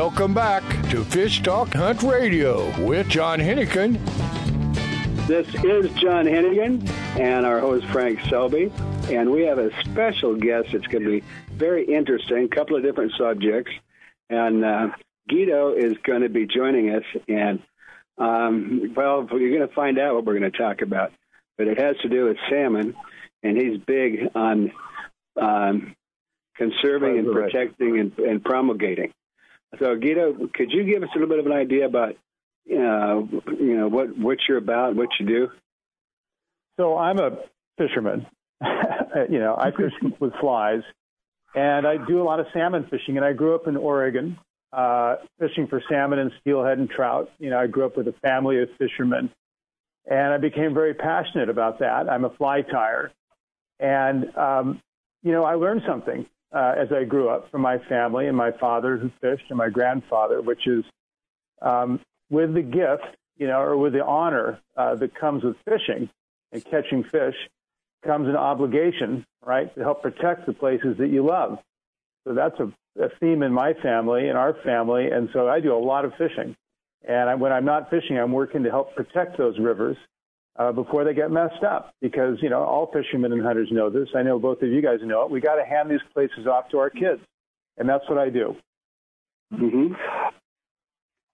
Welcome 0.00 0.32
back 0.32 0.62
to 0.88 1.04
Fish 1.04 1.42
Talk 1.42 1.74
Hunt 1.74 2.02
Radio 2.02 2.64
with 2.86 3.06
John 3.10 3.38
Hennigan. 3.38 3.98
This 5.26 5.46
is 5.62 5.92
John 6.00 6.24
Hennigan 6.24 6.88
and 7.20 7.44
our 7.44 7.60
host 7.60 7.84
Frank 7.88 8.18
Selby, 8.22 8.72
and 9.10 9.30
we 9.30 9.42
have 9.42 9.58
a 9.58 9.70
special 9.82 10.36
guest 10.36 10.68
that's 10.72 10.86
going 10.86 11.04
to 11.04 11.20
be 11.20 11.26
very 11.52 11.84
interesting. 11.84 12.44
A 12.44 12.48
couple 12.48 12.76
of 12.76 12.82
different 12.82 13.12
subjects, 13.18 13.72
and 14.30 14.64
uh, 14.64 14.88
Guido 15.28 15.74
is 15.74 15.98
going 16.02 16.22
to 16.22 16.30
be 16.30 16.46
joining 16.46 16.94
us. 16.94 17.04
And 17.28 17.62
um, 18.16 18.94
well, 18.96 19.28
you're 19.32 19.54
going 19.54 19.68
to 19.68 19.74
find 19.74 19.98
out 19.98 20.14
what 20.14 20.24
we're 20.24 20.38
going 20.38 20.50
to 20.50 20.58
talk 20.58 20.80
about, 20.80 21.12
but 21.58 21.66
it 21.66 21.78
has 21.78 21.98
to 21.98 22.08
do 22.08 22.24
with 22.24 22.38
salmon, 22.48 22.96
and 23.42 23.54
he's 23.54 23.76
big 23.76 24.30
on 24.34 24.72
um, 25.38 25.94
conserving 26.56 27.18
and 27.18 27.30
protecting 27.30 28.00
and, 28.00 28.18
and 28.18 28.42
promulgating. 28.42 29.12
So, 29.78 29.96
Guido, 29.96 30.48
could 30.52 30.72
you 30.72 30.84
give 30.84 31.02
us 31.02 31.08
a 31.14 31.18
little 31.18 31.28
bit 31.28 31.38
of 31.38 31.46
an 31.46 31.52
idea 31.52 31.86
about, 31.86 32.10
uh, 32.70 33.22
you 33.58 33.76
know, 33.76 33.88
what 33.88 34.18
what 34.18 34.38
you're 34.48 34.58
about, 34.58 34.96
what 34.96 35.08
you 35.18 35.26
do? 35.26 35.48
So 36.78 36.96
I'm 36.96 37.18
a 37.18 37.38
fisherman. 37.78 38.26
you 39.30 39.38
know, 39.38 39.56
I 39.56 39.70
fish 39.70 39.92
with 40.20 40.32
flies, 40.40 40.82
and 41.54 41.86
I 41.86 41.96
do 42.04 42.20
a 42.20 42.24
lot 42.24 42.40
of 42.40 42.46
salmon 42.52 42.86
fishing. 42.90 43.16
And 43.16 43.24
I 43.24 43.32
grew 43.32 43.54
up 43.54 43.68
in 43.68 43.76
Oregon, 43.76 44.38
uh, 44.72 45.16
fishing 45.38 45.66
for 45.68 45.82
salmon 45.88 46.18
and 46.18 46.32
steelhead 46.40 46.78
and 46.78 46.90
trout. 46.90 47.30
You 47.38 47.50
know, 47.50 47.58
I 47.58 47.66
grew 47.68 47.86
up 47.86 47.96
with 47.96 48.08
a 48.08 48.14
family 48.22 48.60
of 48.60 48.68
fishermen, 48.76 49.30
and 50.10 50.34
I 50.34 50.38
became 50.38 50.74
very 50.74 50.94
passionate 50.94 51.48
about 51.48 51.78
that. 51.78 52.08
I'm 52.10 52.24
a 52.24 52.30
fly 52.30 52.62
tire, 52.62 53.12
and 53.78 54.36
um, 54.36 54.82
you 55.22 55.32
know, 55.32 55.44
I 55.44 55.54
learned 55.54 55.82
something 55.86 56.26
uh, 56.52 56.74
as 56.76 56.92
I 56.92 57.04
grew 57.04 57.28
up 57.28 57.50
from 57.50 57.62
my 57.62 57.78
family 57.78 58.26
and 58.26 58.36
my 58.36 58.50
father 58.52 58.96
who 58.96 59.10
fished 59.20 59.44
and 59.48 59.58
my 59.58 59.68
grandfather, 59.68 60.40
which 60.40 60.66
is 60.66 60.84
um, 61.62 62.00
with 62.30 62.54
the 62.54 62.62
gift, 62.62 63.16
you 63.36 63.46
know, 63.46 63.60
or 63.60 63.76
with 63.76 63.92
the 63.92 64.04
honor 64.04 64.60
uh, 64.76 64.94
that 64.96 65.14
comes 65.14 65.44
with 65.44 65.56
fishing 65.64 66.10
and 66.52 66.64
catching 66.64 67.04
fish, 67.04 67.36
comes 68.04 68.28
an 68.28 68.36
obligation, 68.36 69.24
right, 69.44 69.72
to 69.74 69.80
help 69.82 70.02
protect 70.02 70.46
the 70.46 70.52
places 70.52 70.96
that 70.98 71.08
you 71.08 71.24
love. 71.24 71.58
So 72.26 72.34
that's 72.34 72.58
a, 72.58 72.72
a 73.00 73.08
theme 73.20 73.42
in 73.42 73.52
my 73.52 73.74
family, 73.74 74.28
in 74.28 74.36
our 74.36 74.54
family, 74.64 75.10
and 75.10 75.28
so 75.32 75.48
I 75.48 75.60
do 75.60 75.74
a 75.74 75.78
lot 75.78 76.04
of 76.04 76.14
fishing. 76.14 76.56
And 77.06 77.30
I, 77.30 77.34
when 77.34 77.52
I'm 77.52 77.64
not 77.64 77.90
fishing, 77.90 78.18
I'm 78.18 78.32
working 78.32 78.64
to 78.64 78.70
help 78.70 78.94
protect 78.94 79.38
those 79.38 79.58
rivers 79.58 79.96
uh, 80.60 80.72
before 80.72 81.04
they 81.04 81.14
get 81.14 81.30
messed 81.30 81.64
up. 81.64 81.94
Because 82.00 82.36
you 82.42 82.50
know, 82.50 82.62
all 82.62 82.90
fishermen 82.92 83.32
and 83.32 83.42
hunters 83.42 83.68
know 83.72 83.88
this. 83.90 84.08
I 84.14 84.22
know 84.22 84.38
both 84.38 84.62
of 84.62 84.68
you 84.68 84.82
guys 84.82 84.98
know 85.02 85.24
it. 85.24 85.30
We 85.30 85.40
got 85.40 85.56
to 85.56 85.64
hand 85.64 85.90
these 85.90 86.00
places 86.12 86.46
off 86.46 86.68
to 86.70 86.78
our 86.78 86.90
kids, 86.90 87.22
and 87.78 87.88
that's 87.88 88.08
what 88.08 88.18
I 88.18 88.28
do. 88.28 88.56
Mm-hmm. 89.52 89.94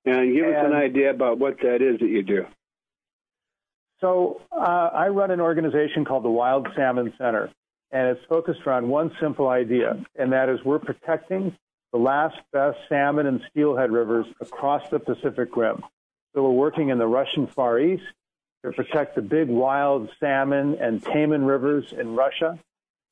And 0.06 0.34
give 0.34 0.46
and, 0.46 0.56
us 0.56 0.64
an 0.66 0.72
idea 0.72 1.10
about 1.10 1.38
what 1.38 1.58
that 1.62 1.82
is 1.82 1.98
that 1.98 2.08
you 2.08 2.22
do. 2.22 2.46
So 4.00 4.40
uh, 4.52 4.90
I 4.92 5.08
run 5.08 5.30
an 5.30 5.40
organization 5.40 6.04
called 6.04 6.22
the 6.22 6.30
Wild 6.30 6.68
Salmon 6.76 7.12
Center, 7.18 7.50
and 7.90 8.08
it's 8.08 8.24
focused 8.28 8.60
around 8.66 8.88
one 8.88 9.10
simple 9.20 9.48
idea, 9.48 10.04
and 10.14 10.32
that 10.32 10.48
is 10.48 10.60
we're 10.64 10.78
protecting 10.78 11.56
the 11.92 11.98
last 11.98 12.36
best 12.52 12.78
salmon 12.88 13.26
and 13.26 13.40
steelhead 13.50 13.90
rivers 13.90 14.26
across 14.40 14.88
the 14.90 14.98
Pacific 14.98 15.56
Rim. 15.56 15.82
So 16.34 16.42
we're 16.42 16.50
working 16.50 16.90
in 16.90 16.98
the 16.98 17.06
Russian 17.06 17.46
Far 17.46 17.80
East 17.80 18.04
to 18.66 18.72
protect 18.72 19.14
the 19.14 19.22
big 19.22 19.48
wild 19.48 20.10
salmon 20.18 20.76
and 20.80 21.00
taimen 21.00 21.46
rivers 21.46 21.92
in 21.92 22.16
Russia. 22.16 22.58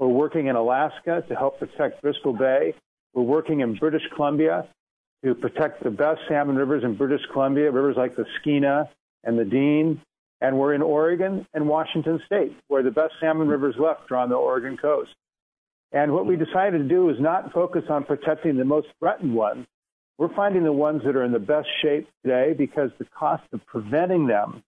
We're 0.01 0.09
working 0.09 0.49
in 0.49 0.57
Alaska 0.57 1.23
to 1.29 1.35
help 1.37 1.61
protect 1.61 2.03
Bristol 2.03 2.33
Bay. 2.33 2.75
We're 3.15 3.23
working 3.23 3.61
in 3.61 3.77
British 3.77 4.03
Columbia 4.17 4.67
to 5.25 5.35
protect 5.37 5.85
the 5.85 5.93
best 5.93 6.23
salmon 6.29 6.57
rivers 6.57 6.83
in 6.83 6.97
British 6.97 7.21
Columbia, 7.33 7.71
rivers 7.71 7.95
like 7.97 8.17
the 8.17 8.27
Skeena 8.37 8.89
and 9.23 9.39
the 9.39 9.45
Dean. 9.45 10.01
And 10.41 10.59
we're 10.59 10.75
in 10.75 10.83
Oregon 10.83 11.47
and 11.55 11.69
Washington 11.69 12.21
State, 12.27 12.57
where 12.67 12.83
the 12.83 12.91
best 12.91 13.15
salmon 13.21 13.47
rivers 13.47 13.77
left 13.79 14.11
are 14.11 14.17
on 14.17 14.31
the 14.31 14.35
Oregon 14.35 14.77
coast. 14.77 15.15
And 15.93 16.13
what 16.13 16.27
we 16.27 16.35
decided 16.35 16.79
to 16.79 16.89
do 16.89 17.11
is 17.11 17.21
not 17.21 17.53
focus 17.53 17.85
on 17.89 18.03
protecting 18.03 18.57
the 18.57 18.65
most 18.65 18.89
threatened 18.99 19.33
ones. 19.33 19.67
We're 20.19 20.35
finding 20.35 20.65
the 20.65 20.73
ones 20.73 21.03
that 21.05 21.15
are 21.15 21.23
in 21.23 21.31
the 21.31 21.39
best 21.39 21.69
shape 21.81 22.09
today 22.25 22.55
because 22.59 22.91
the 22.99 23.07
cost 23.17 23.45
of 23.53 23.65
preventing 23.67 24.27
them 24.27 24.65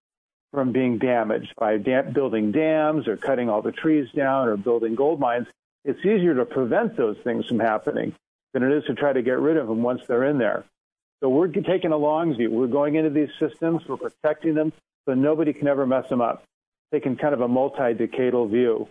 from 0.56 0.72
being 0.72 0.96
damaged 0.96 1.52
by 1.58 1.76
dam- 1.76 2.14
building 2.14 2.50
dams 2.50 3.06
or 3.06 3.18
cutting 3.18 3.50
all 3.50 3.60
the 3.60 3.72
trees 3.72 4.08
down 4.16 4.48
or 4.48 4.56
building 4.56 4.94
gold 4.94 5.20
mines, 5.20 5.46
it's 5.84 6.00
easier 6.00 6.34
to 6.34 6.46
prevent 6.46 6.96
those 6.96 7.18
things 7.24 7.44
from 7.44 7.60
happening 7.60 8.14
than 8.54 8.62
it 8.62 8.72
is 8.72 8.82
to 8.86 8.94
try 8.94 9.12
to 9.12 9.20
get 9.20 9.38
rid 9.38 9.58
of 9.58 9.68
them 9.68 9.82
once 9.82 10.00
they're 10.08 10.24
in 10.24 10.38
there. 10.38 10.64
So 11.20 11.28
we're 11.28 11.48
taking 11.48 11.92
a 11.92 11.96
long 11.98 12.34
view. 12.34 12.50
We're 12.50 12.68
going 12.68 12.94
into 12.94 13.10
these 13.10 13.28
systems, 13.38 13.82
we're 13.86 13.98
protecting 13.98 14.54
them 14.54 14.72
so 15.04 15.12
nobody 15.12 15.52
can 15.52 15.68
ever 15.68 15.86
mess 15.86 16.08
them 16.08 16.22
up, 16.22 16.42
taking 16.90 17.16
kind 17.16 17.34
of 17.34 17.42
a 17.42 17.48
multi-decadal 17.48 18.50
view. 18.50 18.88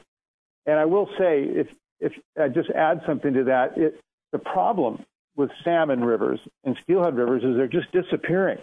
And 0.68 0.78
I 0.78 0.86
will 0.86 1.10
say, 1.18 1.46
if 1.46 1.68
if 2.00 2.14
I 2.40 2.48
just 2.50 2.70
add 2.70 3.02
something 3.08 3.34
to 3.34 3.46
that, 3.46 3.76
it, 3.76 4.00
the 4.32 4.38
problem 4.38 5.04
with 5.36 5.50
salmon 5.64 6.04
rivers 6.04 6.40
and 6.64 6.78
steelhead 6.84 7.16
rivers 7.16 7.44
is 7.44 7.58
they're 7.58 7.68
just 7.68 7.92
disappearing. 7.92 8.60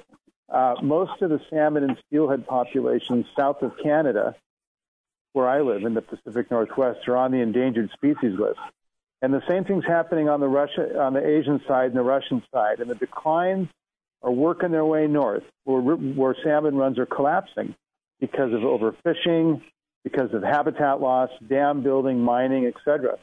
Uh, 0.48 0.74
most 0.82 1.22
of 1.22 1.30
the 1.30 1.40
salmon 1.50 1.84
and 1.84 1.96
steelhead 2.06 2.46
populations 2.46 3.26
south 3.36 3.62
of 3.62 3.72
Canada, 3.82 4.34
where 5.32 5.48
I 5.48 5.60
live 5.60 5.84
in 5.84 5.94
the 5.94 6.02
Pacific 6.02 6.50
Northwest, 6.50 7.08
are 7.08 7.16
on 7.16 7.32
the 7.32 7.40
endangered 7.40 7.90
species 7.92 8.38
list. 8.38 8.60
And 9.22 9.32
the 9.32 9.42
same 9.48 9.64
thing's 9.64 9.86
happening 9.86 10.28
on 10.28 10.40
the 10.40 10.48
Russia, 10.48 11.00
on 11.00 11.14
the 11.14 11.26
Asian 11.26 11.60
side 11.66 11.86
and 11.86 11.96
the 11.96 12.02
Russian 12.02 12.42
side. 12.52 12.80
And 12.80 12.90
the 12.90 12.96
declines 12.96 13.68
are 14.22 14.32
working 14.32 14.72
their 14.72 14.84
way 14.84 15.06
north, 15.06 15.44
where, 15.64 15.80
where 15.80 16.36
salmon 16.44 16.76
runs 16.76 16.98
are 16.98 17.06
collapsing 17.06 17.74
because 18.20 18.52
of 18.52 18.60
overfishing, 18.60 19.62
because 20.04 20.34
of 20.34 20.42
habitat 20.42 21.00
loss, 21.00 21.30
dam 21.48 21.82
building, 21.82 22.20
mining, 22.20 22.66
etc. 22.66 23.18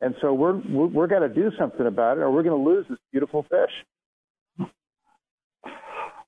And 0.00 0.14
so 0.20 0.32
we're 0.32 0.56
we're 0.56 1.06
going 1.08 1.22
to 1.22 1.28
do 1.28 1.50
something 1.58 1.86
about 1.86 2.18
it, 2.18 2.20
or 2.20 2.30
we're 2.30 2.44
going 2.44 2.62
to 2.62 2.70
lose 2.70 2.86
this 2.88 2.98
beautiful 3.10 3.44
fish. 3.44 3.72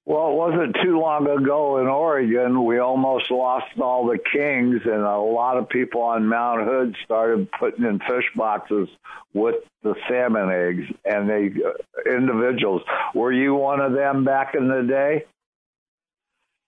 Well, 0.07 0.31
it 0.31 0.35
wasn't 0.35 0.77
too 0.83 0.99
long 0.99 1.29
ago 1.29 1.79
in 1.79 1.87
Oregon, 1.87 2.65
we 2.65 2.79
almost 2.79 3.31
lost 3.31 3.79
all 3.81 4.07
the 4.07 4.19
kings, 4.19 4.81
and 4.85 5.03
a 5.03 5.19
lot 5.19 5.57
of 5.57 5.69
people 5.69 6.01
on 6.01 6.27
Mount 6.27 6.67
Hood 6.67 6.97
started 7.05 7.49
putting 7.53 7.85
in 7.85 7.99
fish 8.01 8.25
boxes 8.35 8.89
with 9.35 9.57
the 9.83 9.95
salmon 10.09 10.51
eggs, 10.51 10.87
and 11.05 11.29
they 11.29 11.53
uh, 11.63 12.11
individuals. 12.11 12.83
Were 13.15 13.31
you 13.31 13.55
one 13.55 13.81
of 13.81 13.93
them 13.93 14.25
back 14.25 14.55
in 14.55 14.69
the 14.69 14.83
day? 14.83 15.27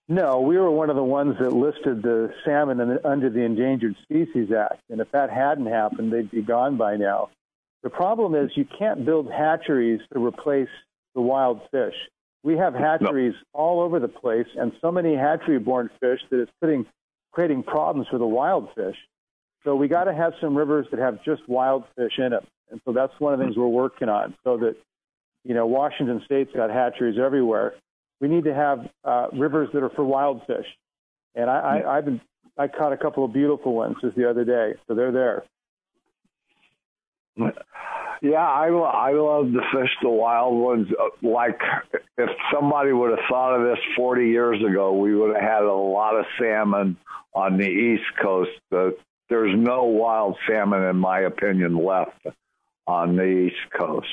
No, 0.07 0.41
we 0.41 0.57
were 0.57 0.69
one 0.69 0.89
of 0.89 0.95
the 0.95 1.03
ones 1.03 1.35
that 1.39 1.53
listed 1.53 2.03
the 2.03 2.33
salmon 2.45 2.77
the, 2.77 3.07
under 3.07 3.29
the 3.29 3.41
Endangered 3.41 3.95
Species 4.03 4.51
Act, 4.51 4.81
and 4.89 5.01
if 5.01 5.11
that 5.11 5.31
hadn't 5.31 5.65
happened, 5.65 6.13
they'd 6.13 6.29
be 6.29 6.41
gone 6.41 6.77
by 6.77 6.97
now. 6.97 7.29
The 7.81 7.89
problem 7.89 8.35
is 8.35 8.51
you 8.55 8.65
can't 8.77 9.05
build 9.05 9.31
hatcheries 9.31 10.01
to 10.13 10.23
replace 10.23 10.69
the 11.15 11.21
wild 11.21 11.61
fish. 11.71 11.95
We 12.43 12.57
have 12.57 12.73
hatcheries 12.73 13.35
no. 13.53 13.59
all 13.59 13.81
over 13.81 13.99
the 13.99 14.09
place, 14.09 14.47
and 14.57 14.73
so 14.81 14.91
many 14.91 15.15
hatchery-born 15.15 15.89
fish 15.99 16.19
that 16.29 16.41
it's 16.41 16.51
putting, 16.59 16.85
creating 17.31 17.63
problems 17.63 18.07
for 18.11 18.17
the 18.17 18.27
wild 18.27 18.69
fish. 18.75 18.97
So 19.63 19.75
we 19.75 19.87
got 19.87 20.05
to 20.05 20.13
have 20.13 20.33
some 20.41 20.55
rivers 20.55 20.87
that 20.91 20.99
have 20.99 21.23
just 21.23 21.47
wild 21.47 21.85
fish 21.95 22.13
in 22.17 22.31
them, 22.31 22.45
and 22.69 22.81
so 22.83 22.91
that's 22.91 23.13
one 23.19 23.33
of 23.33 23.39
the 23.39 23.45
things 23.45 23.55
we're 23.55 23.67
working 23.67 24.09
on. 24.09 24.35
So 24.43 24.57
that, 24.57 24.75
you 25.45 25.53
know, 25.53 25.65
Washington 25.65 26.21
State's 26.25 26.51
got 26.53 26.69
hatcheries 26.69 27.17
everywhere, 27.17 27.75
we 28.19 28.27
need 28.27 28.43
to 28.43 28.53
have 28.53 28.89
uh, 29.05 29.27
rivers 29.33 29.69
that 29.73 29.81
are 29.81 29.89
for 29.89 30.03
wild 30.03 30.41
fish. 30.45 30.65
And 31.35 31.49
I, 31.49 31.79
I, 31.79 31.97
I've 31.97 32.05
been, 32.05 32.21
I 32.57 32.67
caught 32.67 32.93
a 32.93 32.97
couple 32.97 33.23
of 33.23 33.33
beautiful 33.33 33.73
ones 33.73 33.95
just 34.01 34.15
the 34.15 34.29
other 34.29 34.43
day, 34.43 34.73
so 34.87 34.93
they're 34.93 35.11
there. 35.11 35.43
Yeah, 37.37 38.37
I 38.37 38.67
I 38.69 39.11
love 39.11 39.51
to 39.51 39.59
fish 39.73 39.89
the 40.01 40.09
wild 40.09 40.57
ones. 40.57 40.87
Uh, 40.97 41.27
like 41.27 41.59
if 42.17 42.29
somebody 42.53 42.93
would 42.93 43.09
have 43.09 43.27
thought 43.29 43.55
of 43.55 43.63
this 43.63 43.83
40 43.97 44.29
years 44.29 44.63
ago, 44.63 44.93
we 44.93 45.13
would 45.13 45.35
have 45.35 45.43
had 45.43 45.63
a 45.63 45.73
lot 45.73 46.15
of 46.15 46.25
salmon 46.39 46.95
on 47.33 47.57
the 47.57 47.67
East 47.67 48.05
Coast. 48.21 48.51
There's 48.71 49.57
no 49.57 49.83
wild 49.85 50.37
salmon, 50.47 50.83
in 50.83 50.95
my 50.95 51.21
opinion, 51.21 51.75
left 51.75 52.25
on 52.87 53.17
the 53.17 53.25
East 53.25 53.73
Coast. 53.77 54.07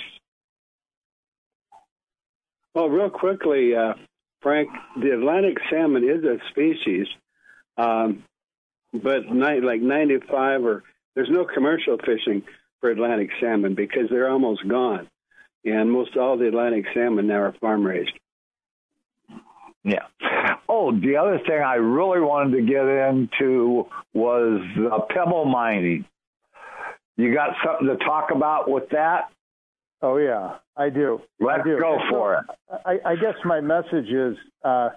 Well, 2.75 2.89
real 2.89 3.11
quickly, 3.11 3.77
uh, 3.77 3.95
Frank, 4.43 4.71
the 5.01 5.13
Atlantic 5.13 5.59
salmon 5.71 6.03
is 6.03 6.25
a 6.25 6.39
species, 6.51 7.07
um, 7.77 8.25
but 8.93 9.27
like 9.29 9.81
95 9.81 10.65
or 10.65 10.83
there's 11.15 11.31
no 11.31 11.45
commercial 11.45 11.97
fishing 11.99 12.43
for 12.81 12.91
Atlantic 12.91 13.31
salmon 13.41 13.75
because 13.75 14.09
they're 14.11 14.31
almost 14.31 14.67
gone, 14.67 15.09
and 15.65 15.91
most 15.91 16.17
all 16.17 16.37
the 16.37 16.49
Atlantic 16.49 16.87
salmon 16.95 17.27
now 17.27 17.41
are 17.41 17.55
farm 17.61 17.87
raised. 17.87 18.13
Yeah. 19.85 20.07
Oh, 20.69 20.93
the 20.93 21.17
other 21.17 21.39
thing 21.39 21.61
I 21.65 21.77
really 21.77 22.21
wanted 22.21 22.57
to 22.57 22.63
get 22.63 22.87
into 22.87 23.87
was 24.13 24.61
uh, 24.93 25.01
pebble 25.13 25.47
mining. 25.47 26.05
You 27.17 27.35
got 27.35 27.51
something 27.65 27.87
to 27.87 27.97
talk 28.05 28.31
about 28.31 28.71
with 28.71 28.91
that? 28.91 29.31
Oh 30.03 30.17
yeah, 30.17 30.57
I 30.77 30.89
do. 30.89 31.21
Let's 31.39 31.61
I 31.61 31.65
do. 31.65 31.79
go 31.79 31.99
for 32.09 32.37
it. 32.37 32.45
I, 32.87 33.11
I 33.11 33.17
guess 33.17 33.35
my 33.45 33.61
message 33.61 34.09
is 34.09 34.37
uh, 34.65 34.91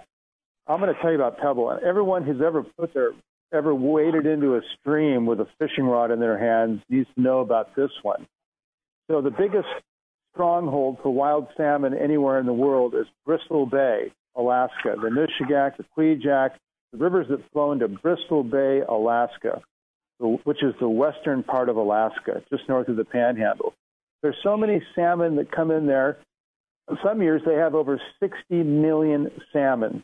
I'm 0.67 0.79
going 0.79 0.93
to 0.93 1.01
tell 1.01 1.11
you 1.11 1.17
about 1.17 1.37
Pebble. 1.39 1.77
Everyone 1.85 2.23
who's 2.23 2.41
ever 2.41 2.63
put 2.63 2.93
their 2.93 3.11
ever 3.53 3.73
waded 3.73 4.25
into 4.25 4.55
a 4.55 4.61
stream 4.79 5.25
with 5.25 5.39
a 5.39 5.47
fishing 5.59 5.85
rod 5.85 6.11
in 6.11 6.19
their 6.19 6.37
hands 6.37 6.81
needs 6.89 7.07
to 7.15 7.21
know 7.21 7.39
about 7.39 7.75
this 7.75 7.91
one. 8.01 8.25
So 9.09 9.21
the 9.21 9.31
biggest 9.31 9.67
stronghold 10.33 10.97
for 11.03 11.13
wild 11.13 11.47
salmon 11.55 11.93
anywhere 11.93 12.39
in 12.39 12.45
the 12.45 12.53
world 12.53 12.95
is 12.95 13.05
Bristol 13.25 13.65
Bay, 13.65 14.11
Alaska. 14.35 14.95
The 15.01 15.09
Nushagak, 15.09 15.77
the 15.77 15.85
Kvichak, 15.95 16.51
the 16.91 16.97
rivers 16.97 17.27
that 17.29 17.39
flow 17.51 17.71
into 17.71 17.87
Bristol 17.87 18.43
Bay, 18.43 18.81
Alaska, 18.87 19.61
which 20.19 20.63
is 20.63 20.73
the 20.79 20.89
western 20.89 21.43
part 21.43 21.69
of 21.69 21.77
Alaska, 21.77 22.41
just 22.49 22.67
north 22.67 22.87
of 22.87 22.95
the 22.95 23.05
Panhandle. 23.05 23.73
There's 24.23 24.37
so 24.41 24.57
many 24.57 24.81
salmon 24.95 25.35
that 25.35 25.51
come 25.51 25.69
in 25.69 25.85
there. 25.85 26.17
Some 27.03 27.21
years 27.21 27.41
they 27.45 27.55
have 27.55 27.75
over 27.75 28.01
60 28.19 28.63
million 28.63 29.29
salmon 29.51 30.03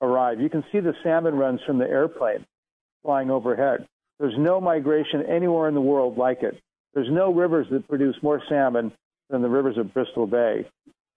arrive. 0.00 0.40
You 0.40 0.50
can 0.50 0.64
see 0.70 0.80
the 0.80 0.94
salmon 1.02 1.34
runs 1.34 1.60
from 1.66 1.78
the 1.78 1.88
airplane 1.88 2.44
flying 3.04 3.30
overhead. 3.30 3.86
There's 4.18 4.38
no 4.38 4.60
migration 4.60 5.22
anywhere 5.26 5.68
in 5.68 5.74
the 5.74 5.80
world 5.80 6.16
like 6.18 6.42
it. 6.42 6.58
There's 6.94 7.10
no 7.10 7.32
rivers 7.32 7.66
that 7.70 7.88
produce 7.88 8.16
more 8.22 8.42
salmon 8.48 8.92
than 9.30 9.42
the 9.42 9.48
rivers 9.48 9.76
of 9.76 9.92
Bristol 9.92 10.26
Bay. 10.26 10.66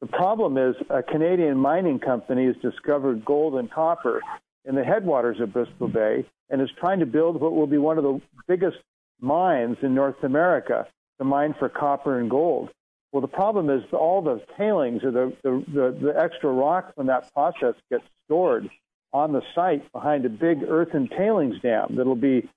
The 0.01 0.07
problem 0.07 0.57
is 0.57 0.75
a 0.89 1.01
Canadian 1.01 1.57
mining 1.57 1.99
company 1.99 2.45
has 2.45 2.55
discovered 2.57 3.25
gold 3.25 3.55
and 3.55 3.71
copper 3.71 4.21
in 4.65 4.75
the 4.75 4.83
headwaters 4.83 5.39
of 5.39 5.53
Bristol 5.53 5.87
Bay 5.87 6.25
and 6.49 6.61
is 6.61 6.69
trying 6.79 6.99
to 6.99 7.05
build 7.05 7.39
what 7.39 7.53
will 7.53 7.67
be 7.67 7.77
one 7.77 7.97
of 7.97 8.03
the 8.03 8.21
biggest 8.47 8.77
mines 9.19 9.77
in 9.81 9.95
North 9.95 10.23
America, 10.23 10.87
the 11.19 11.25
mine 11.25 11.55
for 11.57 11.69
copper 11.69 12.19
and 12.19 12.29
gold. 12.29 12.69
Well, 13.11 13.21
the 13.21 13.27
problem 13.27 13.69
is 13.69 13.83
all 13.93 14.21
the 14.21 14.41
tailings 14.57 15.03
or 15.03 15.11
the, 15.11 15.33
the, 15.43 15.63
the, 15.73 15.97
the 16.05 16.19
extra 16.19 16.51
rock 16.51 16.93
from 16.95 17.07
that 17.07 17.33
process 17.33 17.73
gets 17.89 18.03
stored 18.25 18.69
on 19.13 19.31
the 19.31 19.41
site 19.55 19.91
behind 19.91 20.25
a 20.25 20.29
big 20.29 20.63
earthen 20.63 21.07
tailings 21.07 21.59
dam 21.61 21.95
that'll 21.95 22.15
be 22.15 22.49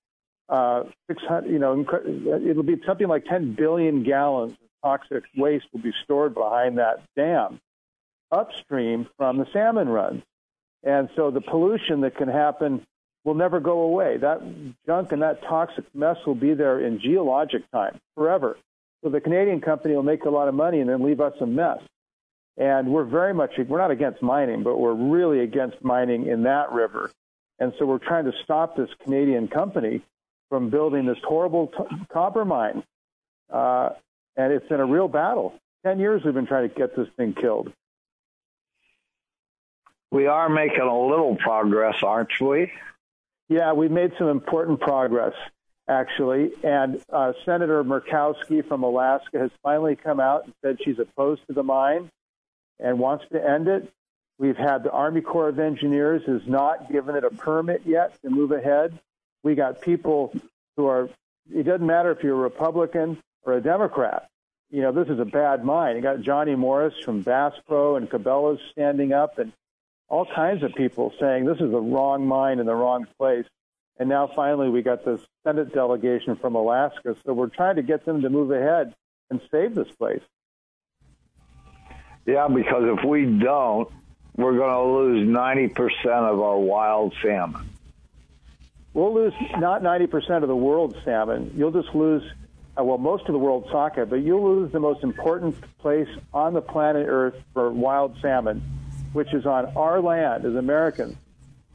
uh, 0.49 0.85
600, 1.09 1.51
you 1.51 1.59
know, 1.59 1.85
it'll 2.45 2.63
be 2.63 2.81
something 2.85 3.07
like 3.07 3.25
10 3.25 3.55
billion 3.55 4.03
gallons 4.03 4.53
of 4.53 4.69
toxic 4.83 5.25
waste 5.37 5.67
will 5.73 5.81
be 5.81 5.93
stored 6.05 6.35
behind 6.35 6.79
that 6.79 7.03
dam 7.17 7.61
upstream 8.33 9.09
from 9.17 9.39
the 9.39 9.47
salmon 9.53 9.89
runs. 9.89 10.23
And 10.83 11.09
so 11.15 11.31
the 11.31 11.41
pollution 11.41 12.01
that 12.03 12.17
can 12.17 12.29
happen 12.29 12.87
will 13.25 13.35
never 13.35 13.61
go 13.61 13.81
away. 13.81 14.17
That 14.17 14.41
junk 14.87 15.13
and 15.13 15.23
that 15.23 15.43
toxic 15.43 15.85
mess 15.95 16.17
will 16.27 16.35
be 16.35 16.55
there 16.55 16.81
in 16.81 17.01
geologic 17.01 17.71
time 17.71 17.99
forever. 18.17 18.57
So 19.05 19.11
the 19.11 19.21
Canadian 19.21 19.61
company 19.61 19.95
will 19.95 20.03
make 20.03 20.25
a 20.25 20.31
lot 20.31 20.49
of 20.49 20.55
money 20.55 20.81
and 20.81 20.89
then 20.89 21.03
leave 21.03 21.21
us 21.21 21.35
a 21.41 21.47
mess. 21.47 21.79
And 22.61 22.93
we're 22.93 23.05
very 23.05 23.33
much, 23.33 23.53
we're 23.57 23.79
not 23.79 23.91
against 23.91 24.21
mining, 24.21 24.63
but 24.63 24.79
we're 24.79 24.93
really 24.93 25.41
against 25.41 25.83
mining 25.83 26.27
in 26.27 26.43
that 26.43 26.71
river. 26.73 27.11
And 27.59 27.73
so 27.79 27.87
we're 27.87 27.99
trying 27.99 28.27
to 28.27 28.33
stop 28.45 28.77
this 28.77 28.91
Canadian 29.03 29.49
company 29.49 30.03
from 30.51 30.69
building 30.69 31.07
this 31.07 31.17
horrible 31.25 31.69
t- 31.69 31.97
copper 32.13 32.45
mine. 32.45 32.85
Uh, 33.51 33.91
and 34.37 34.53
it's 34.53 34.71
in 34.71 34.79
a 34.79 34.85
real 34.85 35.09
battle. 35.09 35.55
10 35.87 36.01
years 36.01 36.23
we've 36.23 36.35
been 36.35 36.47
trying 36.47 36.69
to 36.69 36.75
get 36.75 36.95
this 36.95 37.09
thing 37.17 37.33
killed. 37.33 37.73
We 40.11 40.27
are 40.27 40.51
making 40.51 40.81
a 40.81 41.01
little 41.07 41.37
progress, 41.37 42.03
aren't 42.03 42.39
we? 42.41 42.71
Yeah, 43.49 43.73
we've 43.73 43.91
made 43.91 44.13
some 44.19 44.29
important 44.29 44.81
progress, 44.81 45.33
actually. 45.89 46.51
And 46.63 47.01
uh, 47.11 47.33
Senator 47.47 47.83
Murkowski 47.85 48.69
from 48.69 48.83
Alaska 48.83 49.39
has 49.39 49.51
finally 49.63 49.97
come 49.97 50.21
out 50.21 50.45
and 50.45 50.53
said 50.63 50.77
she's 50.85 50.99
opposed 50.99 51.41
to 51.47 51.55
the 51.55 51.63
mine 51.63 52.11
and 52.83 52.99
wants 52.99 53.25
to 53.33 53.49
end 53.49 53.69
it. 53.69 53.93
We've 54.39 54.57
had 54.57 54.83
the 54.83 54.91
Army 54.91 55.21
Corps 55.21 55.49
of 55.49 55.59
Engineers 55.59 56.23
has 56.27 56.43
not 56.47 56.91
given 56.91 57.15
it 57.15 57.25
a 57.25 57.31
permit 57.31 57.83
yet 57.85 58.21
to 58.23 58.31
move 58.31 58.53
ahead. 58.53 58.99
We 59.43 59.55
got 59.55 59.83
people 59.83 60.35
who 60.77 60.87
are, 60.87 61.09
it 61.55 61.65
doesn't 61.65 61.87
matter 61.87 62.11
if 62.11 62.23
you're 62.23 62.37
a 62.37 62.41
Republican 62.41 63.19
or 63.45 63.55
a 63.55 63.61
Democrat. 63.61 64.29
You 64.71 64.83
know, 64.83 64.93
this 64.93 65.09
is 65.09 65.19
a 65.19 65.25
bad 65.25 65.65
mine. 65.65 65.97
You 65.97 66.03
got 66.03 66.23
Johnny 66.23 66.55
Morris 66.55 66.95
from 67.05 67.23
Bass 67.23 67.55
Pro 67.67 67.97
and 67.97 68.09
Cabela's 68.09 68.61
standing 68.73 69.13
up 69.13 69.39
and 69.39 69.53
all 70.09 70.25
kinds 70.25 70.63
of 70.63 70.75
people 70.75 71.13
saying 71.21 71.45
this 71.45 71.61
is 71.61 71.71
the 71.71 71.81
wrong 71.81 72.27
mine 72.27 72.61
in 72.61 72.67
the 72.67 72.75
wrong 72.75 73.07
place. 73.19 73.47
And 73.99 74.09
now 74.09 74.31
finally 74.35 74.71
we 74.71 74.81
got 74.81 75.05
this 75.05 75.21
Senate 75.45 75.75
delegation 75.75 76.37
from 76.37 76.55
Alaska. 76.55 77.17
So 77.27 77.35
we're 77.35 77.49
trying 77.49 77.77
to 77.77 77.83
get 77.83 78.07
them 78.07 78.23
to 78.23 78.31
move 78.31 78.51
ahead 78.51 78.95
and 79.29 79.41
save 79.51 79.75
this 79.75 79.91
place. 79.91 80.23
Yeah, 82.27 82.49
because 82.49 82.99
if 82.99 83.05
we 83.05 83.25
don't, 83.27 83.91
we're 84.37 84.57
going 84.57 84.71
to 84.71 84.83
lose 84.83 85.29
90% 85.29 86.07
of 86.07 86.41
our 86.41 86.59
wild 86.59 87.15
salmon. 87.23 87.69
We'll 88.93 89.15
lose 89.15 89.35
not 89.59 89.83
90% 89.83 90.43
of 90.43 90.49
the 90.49 90.57
world's 90.57 90.97
salmon. 91.05 91.53
You'll 91.57 91.71
just 91.71 91.95
lose, 91.95 92.23
uh, 92.79 92.85
well, 92.85 92.99
most 92.99 93.27
of 93.27 93.33
the 93.33 93.39
world's 93.39 93.71
sockeye, 93.71 94.05
but 94.05 94.17
you'll 94.17 94.57
lose 94.57 94.73
the 94.73 94.81
most 94.81 95.05
important 95.05 95.57
place 95.79 96.09
on 96.33 96.55
the 96.55 96.61
planet 96.61 97.07
Earth 97.09 97.37
for 97.55 97.71
wild 97.71 98.17
salmon 98.21 98.63
which 99.13 99.33
is 99.35 99.47
on 99.47 99.67
our 99.77 100.01
land 100.01 100.45
as 100.45 100.55
Americans. 100.55 101.17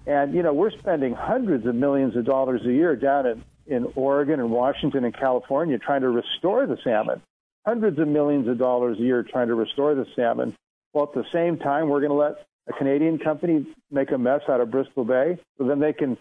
And, 0.06 0.34
you 0.34 0.44
know, 0.44 0.54
we're 0.54 0.72
spending 0.72 1.14
hundreds 1.14 1.66
of 1.66 1.76
millions 1.76 2.16
of 2.16 2.26
dollars 2.26 2.62
a 2.66 2.72
year 2.72 2.96
down 2.96 3.26
in, 3.26 3.44
in 3.68 3.92
Oregon 3.96 4.40
and 4.40 4.52
Washington 4.52 5.04
and 5.04 5.14
California 5.14 5.78
trying 5.80 6.02
to 6.02 6.10
restore 6.10 6.68
the 6.68 6.78
salmon. 6.84 7.22
Hundreds 7.66 7.98
of 8.00 8.08
millions 8.08 8.48
of 8.48 8.58
dollars 8.58 9.00
a 9.00 9.02
year 9.02 9.24
trying 9.24 9.48
to 9.48 9.56
restore 9.56 9.96
the 9.96 10.06
salmon. 10.16 10.56
Well, 10.94 11.06
at 11.06 11.14
the 11.14 11.26
same 11.34 11.58
time, 11.58 11.90
we're 11.90 12.00
going 12.00 12.12
to 12.12 12.16
let 12.16 12.46
a 12.68 12.74
Canadian 12.74 13.18
company 13.18 13.66
make 13.92 14.12
a 14.12 14.18
mess 14.18 14.42
out 14.48 14.62
of 14.62 14.72
Bristol 14.72 15.04
Bay, 15.04 15.40
so 15.58 15.66
then 15.66 15.80
they 15.80 15.94
can 15.94 16.18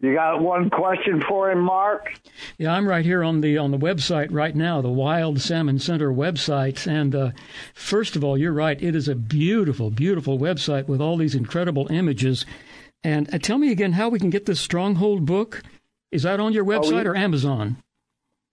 You 0.00 0.14
got 0.14 0.40
one 0.40 0.70
question 0.70 1.20
for 1.28 1.50
him, 1.50 1.58
Mark? 1.58 2.12
Yeah, 2.56 2.72
I'm 2.72 2.86
right 2.86 3.04
here 3.04 3.24
on 3.24 3.40
the 3.40 3.58
on 3.58 3.72
the 3.72 3.78
website 3.78 4.28
right 4.30 4.54
now, 4.54 4.80
the 4.80 4.88
Wild 4.88 5.40
Salmon 5.40 5.80
Center 5.80 6.12
website. 6.12 6.86
And 6.86 7.16
uh, 7.16 7.30
first 7.74 8.14
of 8.14 8.22
all, 8.22 8.38
you're 8.38 8.52
right; 8.52 8.80
it 8.80 8.94
is 8.94 9.08
a 9.08 9.16
beautiful, 9.16 9.90
beautiful 9.90 10.38
website 10.38 10.86
with 10.86 11.00
all 11.00 11.16
these 11.16 11.34
incredible 11.34 11.88
images. 11.90 12.46
And 13.04 13.32
uh, 13.34 13.38
tell 13.38 13.58
me 13.58 13.70
again 13.70 13.92
how 13.92 14.08
we 14.08 14.18
can 14.18 14.30
get 14.30 14.46
this 14.46 14.60
Stronghold 14.60 15.24
book. 15.24 15.62
Is 16.10 16.22
that 16.22 16.40
on 16.40 16.52
your 16.52 16.64
oh, 16.64 16.80
website 16.80 17.06
oh, 17.06 17.10
or 17.10 17.16
Amazon? 17.16 17.76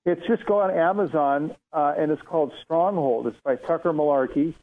It's 0.05 0.25
just 0.27 0.45
go 0.45 0.61
on 0.61 0.71
Amazon, 0.71 1.55
uh, 1.73 1.95
and 1.97 2.11
it's 2.11 2.21
called 2.21 2.53
Stronghold. 2.63 3.27
It's 3.27 3.39
by 3.43 3.55
Tucker 3.55 3.91
Malarkey, 3.91 4.53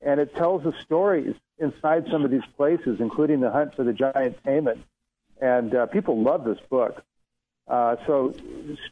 and 0.00 0.20
it 0.20 0.34
tells 0.36 0.62
the 0.62 0.72
stories 0.82 1.34
inside 1.58 2.06
some 2.10 2.24
of 2.24 2.30
these 2.30 2.46
places, 2.56 3.00
including 3.00 3.40
the 3.40 3.50
hunt 3.50 3.74
for 3.74 3.82
the 3.82 3.92
giant 3.92 4.40
taimen 4.44 4.78
and 5.42 5.74
uh, 5.74 5.86
people 5.86 6.22
love 6.22 6.44
this 6.44 6.58
book. 6.70 7.02
Uh, 7.68 7.96
so 8.06 8.34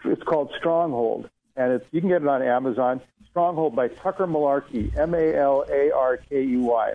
it's 0.04 0.22
called 0.22 0.52
Stronghold, 0.58 1.30
and 1.56 1.72
it's, 1.72 1.86
you 1.92 2.00
can 2.00 2.10
get 2.10 2.22
it 2.22 2.28
on 2.28 2.42
Amazon. 2.42 3.00
Stronghold 3.30 3.76
by 3.76 3.88
Tucker 3.88 4.26
Malarkey, 4.26 4.96
M 4.98 5.14
A 5.14 5.34
L 5.34 5.64
A 5.70 5.92
R 5.92 6.16
K 6.16 6.42
E 6.42 6.56
Y. 6.56 6.94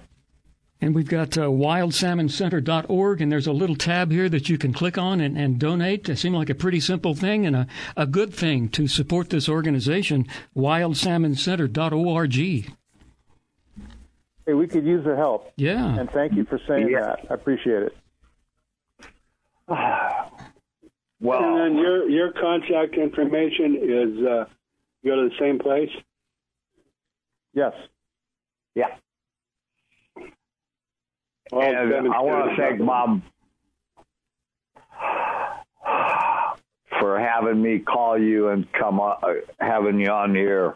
And 0.81 0.93
we've 0.93 1.07
got 1.07 1.37
uh, 1.37 1.43
wildsalmoncenter.org, 1.47 3.21
and 3.21 3.31
there's 3.31 3.47
a 3.47 3.53
little 3.53 3.77
tab 3.77 4.11
here 4.11 4.27
that 4.29 4.49
you 4.49 4.57
can 4.57 4.73
click 4.73 4.97
on 4.97 5.21
and, 5.21 5.37
and 5.37 5.57
donate. 5.57 6.09
It 6.09 6.17
seemed 6.17 6.35
like 6.35 6.49
a 6.49 6.55
pretty 6.55 6.81
simple 6.81 7.15
thing 7.15 7.45
and 7.45 7.55
a, 7.55 7.67
a 7.95 8.05
good 8.05 8.33
thing 8.33 8.67
to 8.69 8.87
support 8.87 9.29
this 9.29 9.47
organization, 9.47 10.27
wildsalmoncenter.org. 10.55 12.33
Hey, 14.45 14.53
we 14.53 14.67
could 14.67 14.85
use 14.85 15.03
the 15.05 15.15
help. 15.15 15.51
Yeah. 15.55 15.97
And 15.97 16.09
thank 16.11 16.33
you 16.33 16.43
for 16.45 16.59
saying 16.67 16.89
Yeah. 16.91 17.01
that. 17.01 17.25
I 17.31 17.33
appreciate 17.33 17.83
it. 17.83 17.95
Well, 21.21 21.41
and 21.41 21.57
then 21.57 21.77
your 21.81 22.09
your 22.09 22.31
contact 22.33 22.95
information 22.95 23.77
is 23.81 24.25
uh, 24.27 24.45
go 25.03 25.15
to 25.15 25.29
the 25.29 25.35
same 25.39 25.57
place. 25.59 25.89
Yes. 27.53 27.71
yeah. 28.75 28.97
Well, 31.51 31.61
And 31.61 32.13
I 32.13 32.21
want 32.21 32.49
to 32.51 32.57
thank 32.57 32.79
Bob 32.85 33.21
for 36.99 37.19
having 37.19 37.61
me 37.61 37.79
call 37.79 38.17
you 38.17 38.49
and 38.49 38.71
come 38.73 38.99
on, 38.99 39.17
uh, 39.21 39.33
having 39.59 39.99
you 39.99 40.09
on 40.09 40.33
here. 40.33 40.75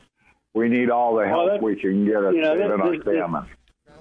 We 0.53 0.69
need 0.69 0.89
all 0.89 1.15
the 1.15 1.27
help 1.27 1.47
that- 1.47 1.61
we 1.61 1.75
can 1.75 2.05
get 2.05 2.23
at 2.23 2.33
you 2.33 2.41
know, 2.41 2.55
saving 2.57 2.81
our 2.81 2.91
this- 2.91 3.03
this- 3.03 3.17
salmon. 3.17 3.45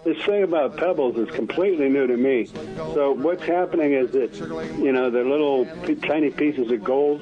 This 0.05 0.17
thing 0.25 0.45
about 0.45 0.77
pebbles 0.77 1.17
is 1.17 1.29
completely 1.35 1.89
new 1.89 2.07
to 2.07 2.17
me. 2.17 2.47
So 2.77 3.13
what's 3.13 3.43
happening 3.43 3.93
is 3.95 4.11
that 4.13 4.33
you 4.79 4.93
know 4.93 5.11
the 5.11 5.23
little 5.25 5.67
p- 5.85 5.97
tiny 5.97 6.31
pieces 6.31 6.71
of 6.71 6.85
gold 6.85 7.21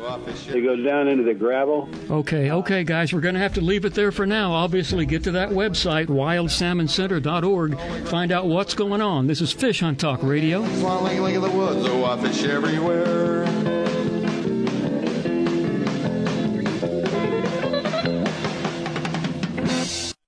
they 0.48 0.60
go 0.60 0.76
down 0.76 1.08
into 1.08 1.24
the 1.24 1.34
gravel. 1.34 1.88
Okay, 2.10 2.50
okay, 2.50 2.84
guys, 2.84 3.12
we're 3.12 3.20
going 3.22 3.34
to 3.34 3.40
have 3.40 3.54
to 3.54 3.60
leave 3.62 3.84
it 3.86 3.94
there 3.94 4.12
for 4.12 4.26
now. 4.26 4.52
Obviously, 4.52 5.06
get 5.06 5.24
to 5.24 5.32
that 5.32 5.48
website, 5.50 6.06
wildsalmoncenter.org, 6.06 7.78
find 8.08 8.30
out 8.30 8.46
what's 8.46 8.74
going 8.74 9.00
on. 9.00 9.26
This 9.26 9.40
is 9.40 9.52
Fish 9.52 9.80
Hunt 9.80 9.98
Talk 9.98 10.22
Radio. 10.22 10.62
Swanling, 10.62 11.22
link 11.22 11.36
of 11.38 11.42
the 11.44 11.50
woods, 11.50 11.86
oh, 11.88 12.04
I 12.04 12.20
fish 12.20 12.44
everywhere. 12.44 13.45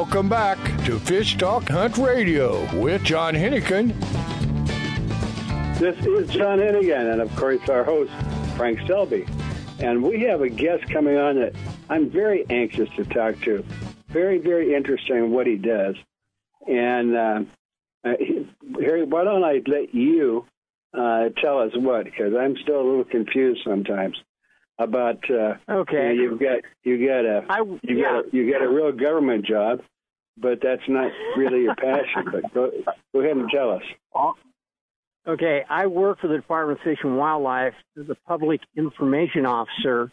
Welcome 0.00 0.30
back 0.30 0.56
to 0.86 0.98
Fish 0.98 1.36
Talk 1.36 1.68
Hunt 1.68 1.98
Radio 1.98 2.64
with 2.80 3.04
John 3.04 3.34
Hennigan. 3.34 3.88
This 5.78 5.94
is 6.06 6.30
John 6.30 6.58
Hennigan, 6.58 7.12
and 7.12 7.20
of 7.20 7.36
course 7.36 7.68
our 7.68 7.84
host 7.84 8.10
Frank 8.56 8.80
Selby. 8.86 9.26
And 9.78 10.02
we 10.02 10.22
have 10.22 10.40
a 10.40 10.48
guest 10.48 10.88
coming 10.90 11.18
on 11.18 11.36
that 11.40 11.54
I'm 11.90 12.08
very 12.08 12.46
anxious 12.48 12.88
to 12.96 13.04
talk 13.04 13.42
to. 13.42 13.62
Very, 14.08 14.38
very 14.38 14.74
interesting 14.74 15.32
what 15.32 15.46
he 15.46 15.56
does. 15.56 15.96
And 16.66 17.14
uh, 17.14 17.40
uh, 18.02 18.14
Harry, 18.80 19.04
why 19.04 19.24
don't 19.24 19.44
I 19.44 19.60
let 19.66 19.94
you 19.94 20.46
uh, 20.94 21.28
tell 21.42 21.58
us 21.58 21.72
what? 21.76 22.04
Because 22.06 22.32
I'm 22.34 22.56
still 22.62 22.80
a 22.80 22.86
little 22.88 23.04
confused 23.04 23.60
sometimes 23.66 24.16
about. 24.78 25.30
Uh, 25.30 25.56
Okay. 25.68 26.14
you 26.14 26.16
know, 26.16 26.22
you've 26.22 26.40
got 26.40 26.60
you 26.84 27.06
got 27.06 27.24
a 27.26 27.44
I, 27.50 27.58
you 27.60 27.80
yeah. 27.98 28.02
got 28.02 28.24
a, 28.24 28.28
you 28.32 28.50
got 28.50 28.62
a 28.62 28.68
real 28.68 28.92
government 28.92 29.44
job, 29.46 29.82
but 30.40 30.60
that's 30.62 30.88
not 30.88 31.10
really 31.36 31.62
your 31.62 31.74
passion. 31.74 32.24
But 32.32 32.52
go 32.54 32.70
go 33.12 33.20
ahead 33.20 33.36
and 33.36 33.48
tell 33.50 33.70
us. 33.70 33.82
Okay, 35.26 35.64
I 35.68 35.86
work 35.86 36.20
for 36.20 36.28
the 36.28 36.36
Department 36.36 36.78
of 36.78 36.84
Fish 36.84 36.98
and 37.02 37.16
Wildlife 37.16 37.74
as 37.98 38.08
a 38.08 38.16
public 38.26 38.60
information 38.76 39.44
officer 39.44 40.10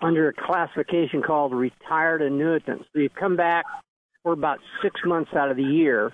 under 0.00 0.28
a 0.28 0.32
classification 0.32 1.22
called 1.22 1.52
retired 1.52 2.22
annuitant. 2.22 2.84
So 2.92 3.00
you 3.00 3.08
come 3.08 3.36
back 3.36 3.64
for 4.22 4.32
about 4.32 4.58
six 4.82 5.00
months 5.04 5.32
out 5.34 5.50
of 5.50 5.56
the 5.56 5.64
year 5.64 6.12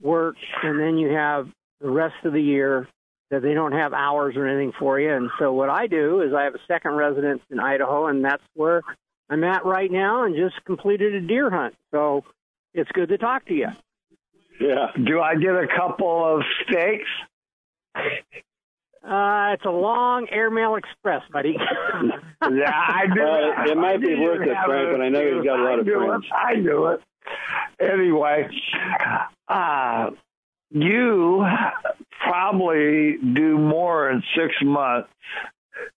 work, 0.00 0.36
and 0.62 0.80
then 0.80 0.96
you 0.96 1.10
have 1.10 1.48
the 1.80 1.90
rest 1.90 2.14
of 2.24 2.32
the 2.32 2.40
year 2.40 2.88
that 3.30 3.42
they 3.42 3.52
don't 3.52 3.72
have 3.72 3.92
hours 3.92 4.36
or 4.36 4.46
anything 4.46 4.72
for 4.78 4.98
you. 4.98 5.12
And 5.12 5.28
so 5.38 5.52
what 5.52 5.68
I 5.68 5.86
do 5.86 6.22
is 6.22 6.32
I 6.32 6.44
have 6.44 6.54
a 6.54 6.60
second 6.66 6.92
residence 6.92 7.42
in 7.50 7.60
Idaho, 7.60 8.06
and 8.06 8.24
that's 8.24 8.42
where 8.54 8.82
I'm 9.28 9.44
at 9.44 9.66
right 9.66 9.90
now, 9.90 10.24
and 10.24 10.34
just 10.34 10.64
completed 10.64 11.14
a 11.14 11.20
deer 11.20 11.50
hunt. 11.50 11.74
So 11.90 12.24
it's 12.74 12.90
good 12.92 13.08
to 13.08 13.18
talk 13.18 13.46
to 13.46 13.54
you. 13.54 13.68
Yeah. 14.60 14.88
Do 15.04 15.20
I 15.20 15.34
get 15.36 15.50
a 15.50 15.66
couple 15.76 16.36
of 16.36 16.42
steaks? 16.64 17.08
Uh, 17.96 19.54
it's 19.54 19.64
a 19.64 19.70
long 19.70 20.26
airmail 20.30 20.74
express, 20.74 21.22
buddy. 21.32 21.56
yeah, 22.42 22.72
I 22.72 23.06
do. 23.12 23.22
Uh, 23.22 23.72
it 23.72 23.76
might 23.76 24.00
be 24.00 24.14
worth 24.16 24.46
it, 24.46 24.56
Frank, 24.66 24.90
but 24.92 25.00
I 25.00 25.08
know 25.08 25.20
you've 25.20 25.44
got 25.44 25.60
a 25.60 25.62
lot 25.62 25.78
of 25.78 25.86
friends. 25.86 26.24
It. 26.24 26.32
I 26.34 26.54
do 26.56 26.86
it. 26.86 27.00
Anyway, 27.80 28.48
uh, 29.48 30.10
you 30.70 31.46
probably 32.20 33.16
do 33.34 33.56
more 33.58 34.10
in 34.10 34.22
six 34.36 34.54
months 34.62 35.08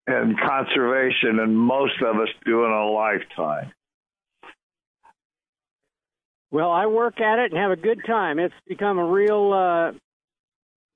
in 0.07 0.35
conservation 0.45 1.37
than 1.37 1.55
most 1.55 2.01
of 2.01 2.17
us 2.17 2.29
do 2.45 2.65
in 2.65 2.71
a 2.71 2.85
lifetime. 2.85 3.71
Well, 6.51 6.71
I 6.71 6.87
work 6.87 7.21
at 7.21 7.39
it 7.39 7.51
and 7.51 7.59
have 7.59 7.71
a 7.71 7.75
good 7.75 7.99
time. 8.07 8.39
It's 8.39 8.53
become 8.67 8.97
a 8.97 9.05
real 9.05 9.53
uh, 9.53 9.91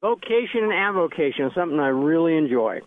vocation 0.01 0.63
and 0.63 0.73
avocation, 0.73 1.51
something 1.55 1.79
I 1.79 1.89
really 1.89 2.35
enjoy. 2.37 2.81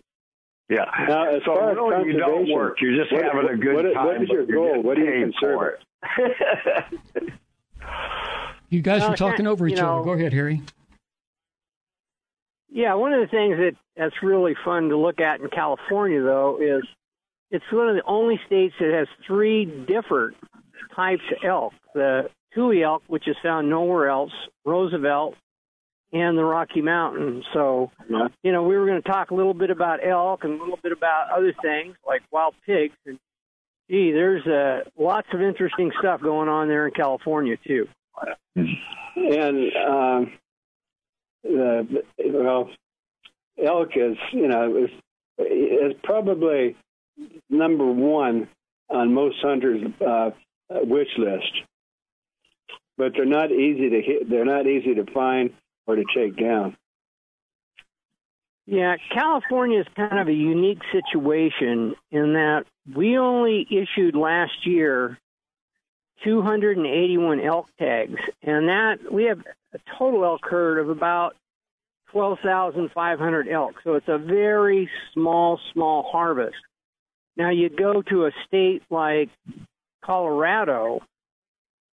Yeah. 0.69 0.83
Now, 1.07 1.33
as 1.33 1.41
so 1.45 1.55
far 1.55 1.73
really 1.73 2.09
as 2.09 2.13
you 2.13 2.19
don't 2.19 2.51
work. 2.51 2.81
You're 2.81 2.95
just 3.01 3.13
what, 3.13 3.23
having 3.23 3.49
a 3.49 3.55
good 3.57 3.75
what, 3.85 3.93
time. 3.93 4.05
What 4.05 4.21
is 4.21 4.29
your 4.29 4.45
goal? 4.45 4.81
What 4.83 4.97
do 4.97 5.03
you 5.03 5.31
conserve? 5.31 5.75
you 8.69 8.81
guys 8.81 9.01
Well, 9.01 9.11
are 9.13 9.15
talking 9.15 9.47
over 9.47 9.65
you 9.67 9.73
each 9.73 9.79
know- 9.81 9.99
other. 9.99 10.05
Go 10.05 10.11
ahead, 10.13 10.33
Harry. 10.33 10.61
Yeah, 12.69 12.95
one 12.95 13.13
of 13.13 13.21
the 13.21 13.27
things 13.27 13.57
that 13.57 13.75
that's 13.95 14.21
really 14.21 14.55
fun 14.65 14.89
to 14.89 14.97
look 14.97 15.21
at 15.21 15.39
in 15.39 15.47
California, 15.47 16.21
though, 16.21 16.59
is 16.61 16.83
it's 17.49 17.63
one 17.71 17.87
of 17.87 17.95
the 17.95 18.03
only 18.05 18.39
states 18.45 18.75
that 18.79 18.93
has 18.93 19.07
three 19.25 19.65
different 19.65 20.35
types 20.93 21.23
of 21.31 21.37
elk: 21.47 21.73
the 21.95 22.29
Tule 22.57 22.83
elk, 22.83 23.03
which 23.05 23.27
is 23.27 23.35
found 23.43 23.69
nowhere 23.69 24.09
else, 24.09 24.31
Roosevelt, 24.65 25.35
and 26.11 26.35
the 26.35 26.43
Rocky 26.43 26.81
Mountain. 26.81 27.43
So, 27.53 27.91
you 28.41 28.51
know, 28.51 28.63
we 28.63 28.75
were 28.75 28.87
going 28.87 29.01
to 29.01 29.07
talk 29.07 29.29
a 29.29 29.35
little 29.35 29.53
bit 29.53 29.69
about 29.69 29.99
elk 30.03 30.43
and 30.43 30.59
a 30.59 30.63
little 30.63 30.79
bit 30.81 30.91
about 30.91 31.29
other 31.29 31.53
things 31.61 31.95
like 32.05 32.21
wild 32.31 32.55
pigs. 32.65 32.95
And 33.05 33.19
gee, 33.89 34.11
there's 34.11 34.45
uh, 34.47 34.89
lots 34.97 35.27
of 35.33 35.41
interesting 35.41 35.91
stuff 35.99 36.21
going 36.21 36.49
on 36.49 36.67
there 36.67 36.87
in 36.87 36.93
California 36.93 37.57
too. 37.67 37.87
And 38.55 39.71
um, 39.75 40.31
the 41.43 42.03
well, 42.25 42.69
elk 43.63 43.89
is 43.95 44.17
you 44.31 44.47
know 44.47 44.77
is 44.77 44.89
is 45.37 45.93
probably 46.03 46.75
number 47.49 47.85
one 47.85 48.47
on 48.89 49.13
most 49.13 49.37
hunters' 49.41 49.83
uh, 50.01 50.31
wish 50.69 51.09
list, 51.17 51.51
but 52.97 53.13
they're 53.15 53.25
not 53.25 53.51
easy 53.51 53.89
to 53.89 54.01
hit. 54.01 54.29
They're 54.29 54.45
not 54.45 54.67
easy 54.67 54.95
to 54.95 55.05
find 55.11 55.51
or 55.85 55.95
to 55.95 56.03
take 56.15 56.37
down. 56.37 56.75
Yeah, 58.65 58.97
California 59.13 59.79
is 59.79 59.87
kind 59.95 60.19
of 60.19 60.27
a 60.27 60.33
unique 60.33 60.81
situation 60.91 61.95
in 62.11 62.33
that 62.33 62.65
we 62.93 63.17
only 63.17 63.65
issued 63.69 64.13
last 64.13 64.65
year 64.65 65.17
281 66.23 67.39
elk 67.39 67.67
tags, 67.79 68.19
and 68.41 68.67
that 68.67 68.97
we 69.11 69.25
have 69.25 69.39
a 69.73 69.79
total 69.97 70.25
elk 70.25 70.41
herd 70.43 70.79
of 70.79 70.89
about 70.89 71.35
12,500 72.11 73.47
elk. 73.47 73.75
So 73.83 73.93
it's 73.93 74.07
a 74.07 74.17
very 74.17 74.89
small, 75.13 75.59
small 75.73 76.03
harvest. 76.03 76.57
Now 77.37 77.51
you 77.51 77.69
go 77.69 78.01
to 78.01 78.25
a 78.25 78.31
state 78.47 78.81
like 78.89 79.29
Colorado, 80.03 81.01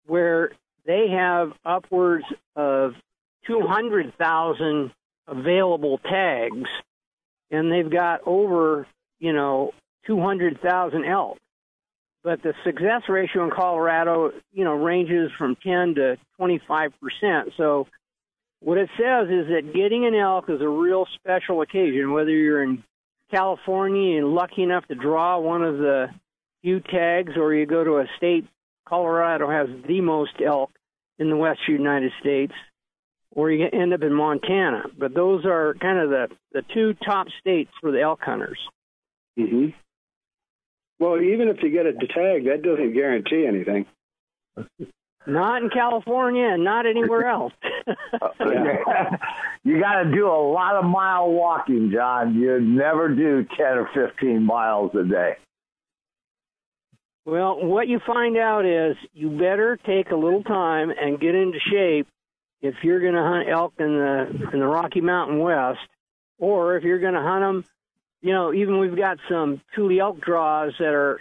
where 0.06 0.52
they 0.86 1.08
have 1.10 1.52
upwards 1.64 2.24
of 2.56 2.92
200,000 3.46 4.92
available 5.26 5.98
tags, 5.98 6.68
and 7.50 7.70
they've 7.70 7.90
got 7.90 8.20
over, 8.26 8.86
you 9.18 9.32
know, 9.32 9.72
200,000 10.06 11.04
elk. 11.04 11.38
But 12.22 12.42
the 12.42 12.54
success 12.64 13.02
ratio 13.08 13.44
in 13.44 13.50
Colorado, 13.50 14.32
you 14.52 14.64
know, 14.64 14.72
ranges 14.72 15.30
from 15.36 15.56
10 15.56 15.96
to 15.96 16.16
25 16.38 16.92
percent. 16.98 17.52
So 17.58 17.86
what 18.60 18.78
it 18.78 18.88
says 18.96 19.28
is 19.28 19.48
that 19.48 19.72
getting 19.74 20.06
an 20.06 20.14
elk 20.14 20.48
is 20.48 20.62
a 20.62 20.68
real 20.68 21.06
special 21.16 21.60
occasion, 21.60 22.12
whether 22.12 22.30
you're 22.30 22.62
in 22.62 22.82
California 23.30 24.18
and 24.18 24.34
lucky 24.34 24.62
enough 24.62 24.86
to 24.86 24.94
draw 24.94 25.38
one 25.38 25.62
of 25.62 25.76
the 25.76 26.06
few 26.62 26.80
tags, 26.80 27.32
or 27.36 27.52
you 27.52 27.66
go 27.66 27.84
to 27.84 27.98
a 27.98 28.06
state, 28.16 28.46
Colorado 28.88 29.50
has 29.50 29.68
the 29.86 30.00
most 30.00 30.34
elk 30.44 30.70
in 31.18 31.30
the 31.30 31.36
west 31.36 31.60
United 31.68 32.12
States, 32.20 32.52
or 33.30 33.50
you 33.50 33.66
end 33.72 33.94
up 33.94 34.02
in 34.02 34.12
Montana. 34.12 34.84
But 34.96 35.14
those 35.14 35.44
are 35.44 35.74
kind 35.80 35.98
of 35.98 36.10
the, 36.10 36.28
the 36.52 36.62
two 36.74 36.94
top 37.04 37.28
states 37.40 37.70
for 37.80 37.90
the 37.90 38.00
elk 38.00 38.20
hunters. 38.22 38.58
hmm 39.36 39.68
Well, 40.98 41.20
even 41.20 41.48
if 41.48 41.62
you 41.62 41.70
get 41.70 41.86
a 41.86 41.92
tag, 41.92 42.44
that 42.44 42.62
doesn't 42.62 42.94
guarantee 42.94 43.46
anything. 43.46 43.86
Not 45.26 45.62
in 45.62 45.70
California 45.70 46.46
and 46.46 46.64
not 46.64 46.84
anywhere 46.84 47.26
else. 47.26 47.54
you 49.64 49.80
got 49.80 50.02
to 50.02 50.12
do 50.14 50.28
a 50.28 50.52
lot 50.52 50.76
of 50.76 50.84
mile 50.84 51.30
walking, 51.30 51.90
John. 51.90 52.34
You 52.34 52.60
never 52.60 53.08
do 53.08 53.46
10 53.56 53.66
or 53.66 53.88
15 53.94 54.42
miles 54.42 54.94
a 54.94 55.02
day. 55.02 55.36
Well, 57.26 57.64
what 57.64 57.88
you 57.88 58.00
find 58.00 58.36
out 58.36 58.66
is 58.66 58.96
you 59.14 59.30
better 59.30 59.78
take 59.78 60.10
a 60.10 60.16
little 60.16 60.42
time 60.42 60.90
and 60.90 61.18
get 61.18 61.34
into 61.34 61.58
shape 61.58 62.06
if 62.60 62.74
you're 62.82 63.00
going 63.00 63.14
to 63.14 63.22
hunt 63.22 63.48
elk 63.48 63.74
in 63.78 63.96
the 63.96 64.50
in 64.52 64.60
the 64.60 64.66
Rocky 64.66 65.00
Mountain 65.00 65.38
West, 65.38 65.80
or 66.38 66.76
if 66.76 66.84
you're 66.84 66.98
going 66.98 67.14
to 67.14 67.22
hunt 67.22 67.42
them. 67.42 67.64
You 68.20 68.32
know, 68.32 68.54
even 68.54 68.78
we've 68.78 68.96
got 68.96 69.18
some 69.28 69.60
Tule 69.74 70.00
elk 70.00 70.20
draws 70.20 70.72
that 70.78 70.94
are 70.94 71.20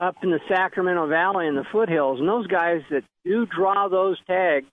up 0.00 0.16
in 0.22 0.30
the 0.30 0.40
Sacramento 0.48 1.08
Valley 1.08 1.46
in 1.46 1.56
the 1.56 1.64
foothills, 1.72 2.20
and 2.20 2.28
those 2.28 2.46
guys 2.46 2.82
that 2.90 3.02
do 3.24 3.46
draw 3.46 3.88
those 3.88 4.18
tags, 4.26 4.68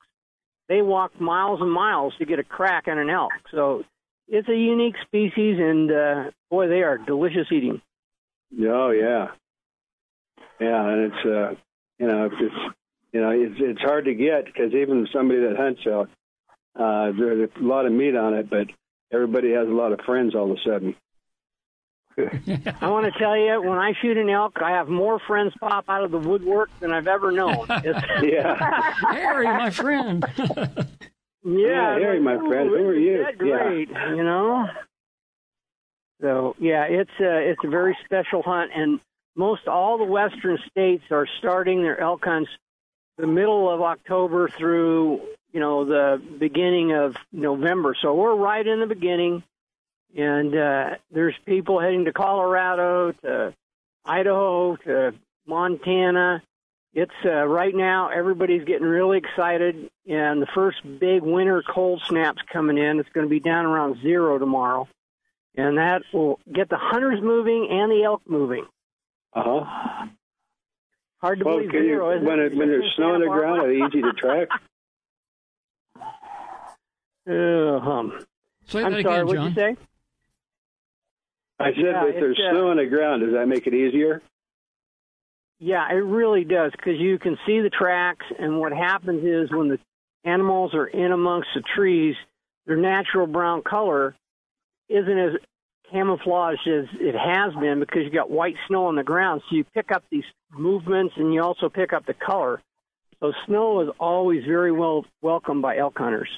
they 0.68 0.82
walk 0.82 1.20
miles 1.20 1.62
and 1.62 1.72
miles 1.72 2.14
to 2.18 2.26
get 2.26 2.40
a 2.40 2.44
crack 2.44 2.88
on 2.88 3.00
an 3.00 3.10
elk. 3.10 3.32
So 3.52 3.84
it's 4.28 4.48
a 4.48 4.56
unique 4.56 4.96
species, 5.02 5.58
and 5.60 5.92
uh, 5.92 6.32
boy, 6.50 6.68
they 6.68 6.84
are 6.84 6.98
delicious 6.98 7.48
eating. 7.52 7.82
Oh 8.62 8.92
yeah, 8.92 9.30
yeah, 10.60 10.90
and 10.90 11.12
it's 11.12 11.26
uh, 11.26 11.56
you 12.00 12.08
know, 12.08 12.26
it's 12.26 12.76
you 13.12 13.22
know, 13.22 13.30
it's 13.32 13.56
it's 13.58 13.82
hard 13.82 14.06
to 14.06 14.14
get 14.14 14.46
because 14.46 14.74
even 14.74 15.08
somebody 15.14 15.42
that 15.42 15.56
hunts 15.58 15.82
elk, 15.86 16.10
uh, 16.78 17.12
there's 17.18 17.50
a 17.56 17.64
lot 17.64 17.86
of 17.86 17.92
meat 17.92 18.16
on 18.16 18.34
it, 18.34 18.50
but 18.50 18.68
everybody 19.12 19.52
has 19.52 19.68
a 19.68 19.72
lot 19.72 19.94
of 19.94 20.02
friends 20.02 20.36
all 20.36 20.52
of 20.52 20.58
a 20.58 20.62
sudden. 20.62 20.96
I 22.18 22.90
want 22.90 23.12
to 23.12 23.20
tell 23.20 23.38
you, 23.38 23.62
when 23.62 23.78
I 23.78 23.94
shoot 24.02 24.18
an 24.18 24.30
elk, 24.30 24.62
I 24.62 24.72
have 24.72 24.88
more 24.88 25.20
friends 25.20 25.54
pop 25.60 25.86
out 25.90 26.04
of 26.04 26.12
the 26.12 26.18
woodwork 26.18 26.70
than 26.80 26.92
I've 26.92 27.08
ever 27.08 27.32
known. 27.32 27.68
Yeah. 28.22 28.94
Harry, 29.12 29.46
my 29.46 29.70
friend. 29.70 30.26
yeah, 31.44 31.94
Harry, 32.00 32.20
my 32.22 32.38
friend, 32.38 32.70
who 32.70 32.88
are 32.88 32.96
you? 32.96 33.24
that 33.24 33.38
great, 33.38 33.90
you 33.90 34.24
know. 34.24 34.68
So 36.22 36.56
yeah, 36.60 36.86
it's 36.86 37.12
a 37.20 37.50
it's 37.50 37.62
a 37.64 37.68
very 37.68 37.98
special 38.06 38.42
hunt, 38.42 38.72
and 38.74 39.00
most 39.36 39.68
all 39.68 39.98
the 39.98 40.06
western 40.06 40.58
states 40.70 41.04
are 41.12 41.28
starting 41.40 41.82
their 41.82 42.00
elk 42.00 42.24
hunts 42.24 42.52
the 43.18 43.28
middle 43.28 43.70
of 43.70 43.82
October 43.82 44.50
through 44.50 45.22
you 45.52 45.60
know 45.60 45.86
the 45.86 46.22
beginning 46.38 46.94
of 46.94 47.16
November. 47.32 47.96
So 48.02 48.14
we're 48.14 48.36
right 48.36 48.66
in 48.66 48.80
the 48.80 48.88
beginning, 48.88 49.44
and 50.16 50.56
uh, 50.56 50.96
there's 51.12 51.36
people 51.46 51.80
heading 51.80 52.06
to 52.06 52.14
Colorado, 52.14 53.14
to 53.24 53.54
Idaho, 54.04 54.76
to 54.78 55.14
Montana. 55.48 56.44
It's 56.94 57.12
uh, 57.26 57.46
right 57.46 57.76
now 57.76 58.10
everybody's 58.10 58.64
getting 58.66 58.88
really 58.88 59.18
excited, 59.18 59.90
and 60.08 60.42
the 60.42 60.48
first 60.54 60.78
big 61.00 61.24
winter 61.24 61.64
cold 61.68 62.02
snap's 62.06 62.42
coming 62.52 62.78
in. 62.78 63.00
It's 63.00 63.10
going 63.10 63.26
to 63.26 63.30
be 63.30 63.40
down 63.40 63.66
around 63.66 64.02
zero 64.02 64.38
tomorrow, 64.38 64.88
and 65.56 65.78
that 65.78 66.04
will 66.14 66.40
get 66.52 66.70
the 66.70 66.78
hunters 66.78 67.22
moving 67.22 67.70
and 67.70 67.92
the 67.92 68.04
elk 68.04 68.22
moving. 68.28 68.66
Uh 69.36 69.44
huh. 69.44 70.08
Hard 71.22 71.40
to 71.40 71.46
Well, 71.46 71.58
believe 71.58 71.72
can 71.72 71.80
you, 71.84 71.90
zero, 71.90 72.12
isn't 72.16 72.26
when 72.26 72.40
it? 72.40 72.54
it, 72.54 72.58
when 72.58 72.68
there's 72.70 72.94
snow 72.96 73.14
on 73.16 73.22
the 73.22 73.28
ground, 73.28 73.62
are 73.62 73.68
they 73.68 73.86
easy 73.86 74.02
to 74.02 74.14
track? 74.14 74.48
Uh, 77.28 77.80
hum. 77.80 78.20
Say 78.68 78.84
I'm 78.84 78.94
that 78.94 79.02
sorry, 79.02 79.16
again, 79.16 79.26
what'd 79.26 79.42
John. 79.42 79.50
you 79.50 79.56
say? 79.56 79.76
I 81.60 81.72
said 81.72 81.76
Yeah, 81.82 82.06
if 82.06 82.16
there's 82.20 82.40
uh, 82.40 82.52
snow 82.52 82.70
on 82.70 82.78
the 82.78 82.86
ground, 82.86 83.24
does 83.24 83.34
that 83.34 83.48
make 83.48 83.66
it 83.66 83.74
easier? 83.74 84.22
Yeah, 85.60 85.90
it 85.90 85.96
really 86.04 86.44
does 86.44 86.72
because 86.74 87.00
you 87.00 87.18
can 87.18 87.40
see 87.48 87.62
the 87.62 87.72
tracks, 87.72 88.28
and 88.38 88.60
what 88.60 88.74
happens 88.74 89.24
is 89.26 89.50
when 89.52 89.70
the 89.70 89.80
animals 90.24 90.76
are 90.76 90.86
in 90.86 91.12
amongst 91.12 91.48
the 91.56 91.64
trees, 91.76 92.16
their 92.68 92.78
natural 92.78 93.26
brown 93.26 93.64
color 93.64 94.16
isn't 94.88 95.18
as 95.18 95.32
camouflaged 95.92 96.68
as 96.68 96.86
it 97.00 97.16
has 97.16 97.54
been 97.60 97.80
because 97.80 98.04
you 98.04 98.12
got 98.12 98.30
white 98.30 98.56
snow 98.68 98.88
on 98.88 98.96
the 98.96 99.04
ground. 99.04 99.42
So 99.50 99.56
you 99.56 99.64
pick 99.64 99.92
up 99.92 100.04
these 100.10 100.24
movements 100.52 101.16
and 101.18 101.34
you 101.34 101.42
also 101.42 101.70
pick 101.70 101.94
up 101.94 102.06
the 102.06 102.14
color. 102.14 102.62
So 103.20 103.32
snow 103.46 103.82
is 103.82 103.90
always 104.00 104.44
very 104.46 104.72
well 104.72 105.06
welcomed 105.22 105.62
by 105.62 105.78
elk 105.78 105.98
hunters. 105.98 106.30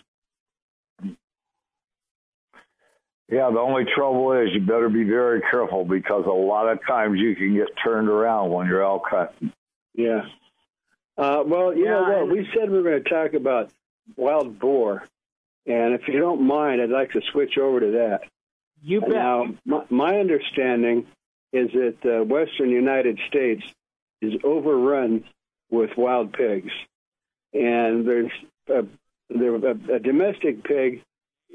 Yeah, 3.30 3.50
the 3.52 3.60
only 3.60 3.84
trouble 3.94 4.32
is 4.34 4.54
you 4.54 4.62
better 4.62 4.88
be 4.88 5.04
very 5.04 5.42
careful 5.42 5.84
because 5.84 6.26
a 6.26 6.30
lot 6.30 6.70
of 6.70 6.80
times 6.88 7.20
you 7.20 7.36
can 7.36 7.56
get 7.56 7.68
turned 7.84 8.08
around 8.08 8.52
when 8.52 8.68
you're 8.68 8.84
elk 8.84 9.04
hunting. 9.06 9.52
Yeah. 9.94 10.22
Uh, 11.18 11.44
well, 11.46 11.76
you 11.76 11.86
know 11.86 12.04
what? 12.04 12.30
We 12.30 12.48
said 12.54 12.70
we 12.70 12.78
were 12.78 12.90
going 12.90 13.04
to 13.04 13.10
talk 13.10 13.34
about 13.34 13.72
wild 14.16 14.60
boar, 14.60 15.04
and 15.66 15.94
if 15.94 16.08
you 16.08 16.20
don't 16.20 16.48
mind, 16.48 16.82
I'd 16.82 16.90
like 16.90 17.12
to 17.14 17.22
switch 17.32 17.58
over 17.58 17.82
to 17.82 17.92
that. 17.92 18.22
You 18.84 19.02
bet. 19.02 19.10
Now, 19.10 19.46
my, 19.66 19.84
my 19.90 20.20
understanding 20.20 21.08
is 21.54 21.72
that 21.72 21.98
the 22.02 22.24
western 22.24 22.70
United 22.70 23.20
States 23.28 23.64
is 24.22 24.34
overrun 24.44 25.24
with 25.70 25.92
wild 25.98 26.34
pigs, 26.34 26.72
and 27.54 28.08
there's 28.08 28.32
a, 28.70 28.86
there, 29.30 29.56
a, 29.56 29.96
a 29.96 30.00
domestic 30.00 30.64
pig 30.64 31.04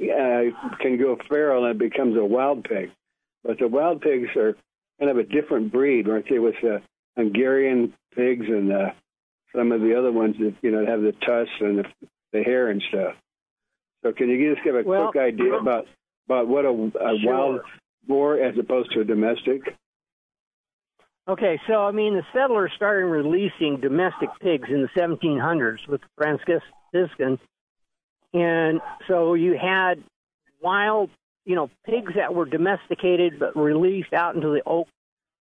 uh, 0.00 0.42
can 0.80 0.98
go 0.98 1.18
feral 1.28 1.64
and 1.64 1.80
it 1.80 1.90
becomes 1.90 2.16
a 2.16 2.24
wild 2.24 2.64
pig, 2.64 2.90
but 3.44 3.58
the 3.58 3.68
wild 3.68 4.00
pigs 4.00 4.28
are 4.36 4.56
kind 4.98 5.10
of 5.10 5.18
a 5.18 5.24
different 5.24 5.72
breed, 5.72 6.08
aren't 6.08 6.28
they? 6.28 6.38
With 6.38 6.56
the 6.62 6.82
Hungarian 7.16 7.92
pigs 8.14 8.46
and 8.48 8.72
uh, 8.72 8.90
some 9.54 9.72
of 9.72 9.80
the 9.80 9.98
other 9.98 10.12
ones 10.12 10.36
that 10.38 10.54
you 10.62 10.70
know 10.70 10.86
have 10.86 11.02
the 11.02 11.12
tusks 11.12 11.54
and 11.60 11.78
the, 11.80 11.84
the 12.32 12.42
hair 12.42 12.68
and 12.68 12.82
stuff. 12.88 13.14
So, 14.02 14.12
can 14.12 14.28
you 14.28 14.54
just 14.54 14.64
give 14.64 14.74
a 14.74 14.82
Well, 14.82 15.10
quick 15.10 15.22
idea 15.22 15.54
about 15.54 15.86
about 16.26 16.48
what 16.48 16.64
a, 16.64 16.70
a 16.70 17.18
Sure. 17.20 17.34
wild 17.34 17.60
boar 18.06 18.38
as 18.38 18.56
opposed 18.58 18.92
to 18.92 19.00
a 19.00 19.04
domestic? 19.04 19.76
Okay, 21.28 21.60
so 21.68 21.74
I 21.74 21.92
mean, 21.92 22.14
the 22.14 22.24
settlers 22.32 22.72
started 22.74 23.06
releasing 23.06 23.80
domestic 23.80 24.28
pigs 24.40 24.68
in 24.68 24.82
the 24.82 25.00
1700s 25.00 25.86
with 25.88 26.00
Franciscan, 26.16 27.38
and 28.34 28.80
so 29.06 29.34
you 29.34 29.56
had 29.56 30.02
wild, 30.60 31.10
you 31.44 31.54
know, 31.54 31.70
pigs 31.86 32.12
that 32.16 32.34
were 32.34 32.44
domesticated 32.44 33.38
but 33.38 33.56
released 33.56 34.12
out 34.12 34.34
into 34.34 34.48
the 34.48 34.62
oak 34.66 34.88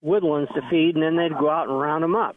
woodlands 0.01 0.51
to 0.53 0.61
feed, 0.69 0.95
and 0.95 1.03
then 1.03 1.15
they'd 1.15 1.38
go 1.38 1.49
out 1.49 1.67
and 1.67 1.79
round 1.79 2.03
them 2.03 2.15
up. 2.15 2.36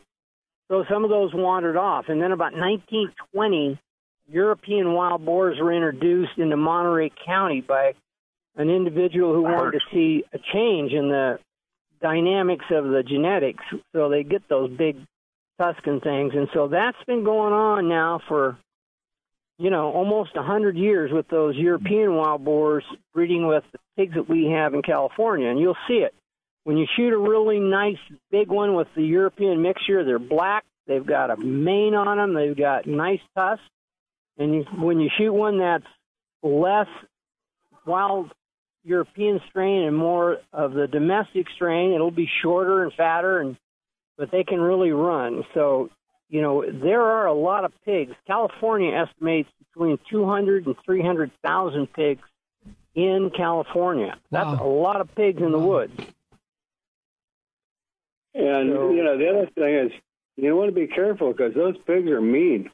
So 0.68 0.84
some 0.90 1.04
of 1.04 1.10
those 1.10 1.34
wandered 1.34 1.76
off, 1.76 2.06
and 2.08 2.22
then 2.22 2.32
about 2.32 2.52
1920, 2.54 3.78
European 4.26 4.94
wild 4.94 5.22
boars 5.22 5.58
were 5.60 5.72
introduced 5.72 6.38
into 6.38 6.56
Monterey 6.56 7.12
County 7.26 7.60
by 7.60 7.92
an 8.56 8.70
individual 8.70 9.34
who 9.34 9.42
wanted 9.42 9.72
to 9.72 9.80
see 9.92 10.24
a 10.32 10.38
change 10.52 10.92
in 10.92 11.08
the 11.08 11.38
dynamics 12.00 12.66
of 12.70 12.84
the 12.84 13.02
genetics 13.02 13.64
so 13.94 14.08
they 14.08 14.22
get 14.22 14.48
those 14.48 14.70
big 14.76 14.96
Tuscan 15.58 16.00
things. 16.00 16.32
And 16.34 16.48
so 16.52 16.68
that's 16.68 17.02
been 17.06 17.24
going 17.24 17.52
on 17.52 17.88
now 17.88 18.20
for, 18.28 18.58
you 19.58 19.70
know, 19.70 19.92
almost 19.92 20.30
a 20.34 20.40
100 20.40 20.76
years 20.76 21.10
with 21.12 21.28
those 21.28 21.56
European 21.56 22.14
wild 22.14 22.44
boars 22.44 22.84
breeding 23.12 23.46
with 23.46 23.64
the 23.72 23.78
pigs 23.96 24.14
that 24.14 24.28
we 24.28 24.46
have 24.46 24.74
in 24.74 24.82
California. 24.82 25.48
And 25.48 25.58
you'll 25.58 25.76
see 25.88 25.98
it. 25.98 26.14
When 26.64 26.76
you 26.76 26.86
shoot 26.96 27.12
a 27.12 27.18
really 27.18 27.60
nice 27.60 27.98
big 28.30 28.48
one 28.48 28.74
with 28.74 28.88
the 28.96 29.02
European 29.02 29.62
mixture, 29.62 30.04
they're 30.04 30.18
black, 30.18 30.64
they've 30.86 31.04
got 31.04 31.30
a 31.30 31.36
mane 31.36 31.94
on 31.94 32.16
them, 32.16 32.34
they've 32.34 32.56
got 32.56 32.86
nice 32.86 33.20
tusks. 33.36 33.62
And 34.38 34.54
you, 34.54 34.64
when 34.78 34.98
you 34.98 35.10
shoot 35.16 35.32
one 35.32 35.58
that's 35.58 35.84
less 36.42 36.88
wild 37.86 38.32
European 38.84 39.40
strain 39.48 39.84
and 39.84 39.96
more 39.96 40.38
of 40.52 40.74
the 40.74 40.86
domestic 40.86 41.46
strain. 41.54 41.92
It'll 41.92 42.10
be 42.10 42.30
shorter 42.42 42.82
and 42.82 42.92
fatter, 42.92 43.40
and 43.40 43.56
but 44.16 44.30
they 44.30 44.44
can 44.44 44.60
really 44.60 44.92
run. 44.92 45.44
So, 45.54 45.90
you 46.28 46.40
know, 46.40 46.64
there 46.70 47.02
are 47.02 47.26
a 47.26 47.32
lot 47.32 47.64
of 47.64 47.72
pigs. 47.84 48.12
California 48.26 48.94
estimates 48.94 49.48
between 49.58 49.98
200 50.10 50.66
and 50.66 50.76
300,000 50.84 51.92
pigs 51.92 52.22
in 52.94 53.30
California. 53.36 54.16
That's 54.30 54.60
a 54.60 54.64
lot 54.64 55.00
of 55.00 55.12
pigs 55.14 55.42
in 55.42 55.50
the 55.50 55.58
woods. 55.58 55.98
And 58.34 58.68
you 58.68 59.02
know, 59.02 59.16
the 59.16 59.28
other 59.28 59.50
thing 59.54 59.74
is 59.74 59.92
you 60.36 60.54
want 60.56 60.68
to 60.68 60.74
be 60.74 60.88
careful 60.88 61.32
because 61.32 61.54
those 61.54 61.76
pigs 61.86 62.08
are 62.10 62.20
mean. 62.20 62.70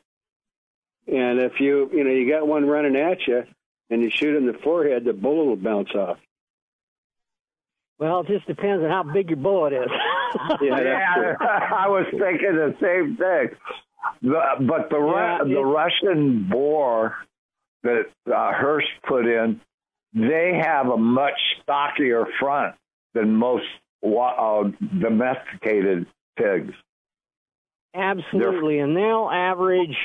And 1.06 1.40
if 1.40 1.60
you 1.60 1.90
you 1.92 2.04
know 2.04 2.10
you 2.10 2.30
got 2.30 2.46
one 2.46 2.66
running 2.66 2.96
at 2.96 3.26
you 3.26 3.44
and 3.90 4.02
you 4.02 4.10
shoot 4.10 4.36
in 4.36 4.46
the 4.46 4.54
forehead, 4.54 5.04
the 5.04 5.12
bullet 5.12 5.44
will 5.44 5.56
bounce 5.56 5.90
off. 5.94 6.18
Well, 7.98 8.20
it 8.20 8.28
just 8.28 8.46
depends 8.46 8.82
on 8.82 8.88
how 8.90 9.02
big 9.02 9.28
your 9.28 9.36
bullet 9.36 9.72
is. 9.72 9.90
Yeah, 10.62 10.80
that's 10.80 11.14
true. 11.16 11.46
I 11.48 11.88
was 11.88 12.06
thinking 12.08 12.54
the 12.54 12.76
same 12.80 13.16
thing. 13.16 13.50
The, 14.22 14.40
but 14.60 14.88
the 14.88 14.96
Ru- 15.00 15.12
Yeah, 15.12 15.38
the 15.42 15.64
Russian 15.64 16.48
boar 16.48 17.16
that 17.82 18.04
uh, 18.28 18.52
Hearst 18.52 18.86
put 19.08 19.26
in, 19.26 19.60
they 20.14 20.52
have 20.62 20.86
a 20.86 20.96
much 20.96 21.34
stockier 21.62 22.26
front 22.38 22.76
than 23.12 23.34
most 23.34 23.64
uh, 24.06 24.62
domesticated 25.00 26.06
pigs. 26.36 26.74
Absolutely, 27.92 28.78
and 28.78 28.96
they'll 28.96 29.28
average, 29.32 29.96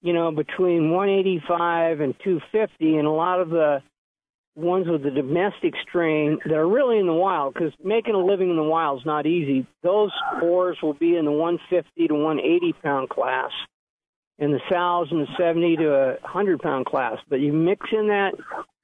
you 0.00 0.12
know, 0.12 0.30
between 0.30 0.90
185 0.90 2.00
and 2.00 2.14
250, 2.22 2.96
and 2.96 3.06
a 3.06 3.10
lot 3.10 3.40
of 3.40 3.50
the 3.50 3.82
ones 4.54 4.86
with 4.86 5.02
the 5.02 5.10
domestic 5.10 5.74
strain 5.88 6.38
that 6.44 6.54
are 6.54 6.68
really 6.68 6.98
in 6.98 7.06
the 7.06 7.12
wild, 7.12 7.54
because 7.54 7.72
making 7.82 8.14
a 8.14 8.18
living 8.18 8.50
in 8.50 8.56
the 8.56 8.62
wild 8.62 9.00
is 9.00 9.06
not 9.06 9.26
easy. 9.26 9.66
Those 9.82 10.10
boars 10.40 10.76
will 10.82 10.94
be 10.94 11.16
in 11.16 11.24
the 11.24 11.32
150 11.32 12.08
to 12.08 12.14
180 12.14 12.72
pound 12.82 13.08
class, 13.08 13.50
and 14.38 14.52
the 14.52 14.60
sows 14.70 15.08
in 15.10 15.20
the 15.20 15.28
70 15.38 15.76
to 15.76 15.94
a 15.94 16.06
100 16.20 16.60
pound 16.60 16.86
class. 16.86 17.18
But 17.28 17.40
you 17.40 17.52
mix 17.52 17.86
in 17.92 18.08
that 18.08 18.32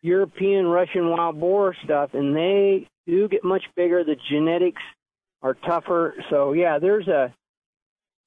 European 0.02 0.66
Russian 0.66 1.10
wild 1.10 1.38
boar 1.38 1.74
stuff, 1.84 2.10
and 2.14 2.34
they 2.34 2.88
do 3.06 3.28
get 3.28 3.44
much 3.44 3.64
bigger. 3.76 4.04
The 4.04 4.16
genetics 4.30 4.82
are 5.42 5.54
tougher. 5.54 6.14
So 6.30 6.52
yeah, 6.52 6.78
there's 6.78 7.08
a 7.08 7.34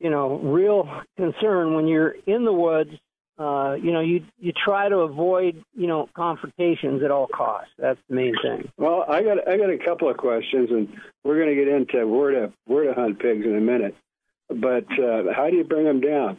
you 0.01 0.09
know 0.09 0.39
real 0.39 0.89
concern 1.15 1.73
when 1.75 1.87
you're 1.87 2.15
in 2.25 2.43
the 2.45 2.53
woods. 2.53 2.91
Uh, 3.37 3.73
you 3.73 3.91
know, 3.91 4.01
you 4.01 4.23
you 4.39 4.51
try 4.51 4.89
to 4.89 4.97
avoid 4.97 5.63
you 5.75 5.87
know 5.87 6.09
confrontations 6.15 7.01
at 7.03 7.11
all 7.11 7.27
costs. 7.27 7.71
That's 7.77 7.99
the 8.09 8.15
main 8.15 8.35
thing. 8.43 8.71
Well, 8.77 9.05
I 9.07 9.23
got 9.23 9.47
I 9.47 9.57
got 9.57 9.69
a 9.69 9.77
couple 9.77 10.09
of 10.09 10.17
questions, 10.17 10.69
and 10.69 10.89
we're 11.23 11.37
going 11.37 11.49
to 11.49 11.55
get 11.55 11.67
into 11.67 12.07
where 12.07 12.31
to 12.31 12.53
where 12.65 12.83
to 12.85 12.93
hunt 12.93 13.19
pigs 13.19 13.45
in 13.45 13.55
a 13.55 13.61
minute. 13.61 13.95
But 14.49 14.85
uh, 14.99 15.33
how 15.33 15.49
do 15.49 15.55
you 15.55 15.63
bring 15.63 15.85
them 15.85 16.01
down? 16.01 16.37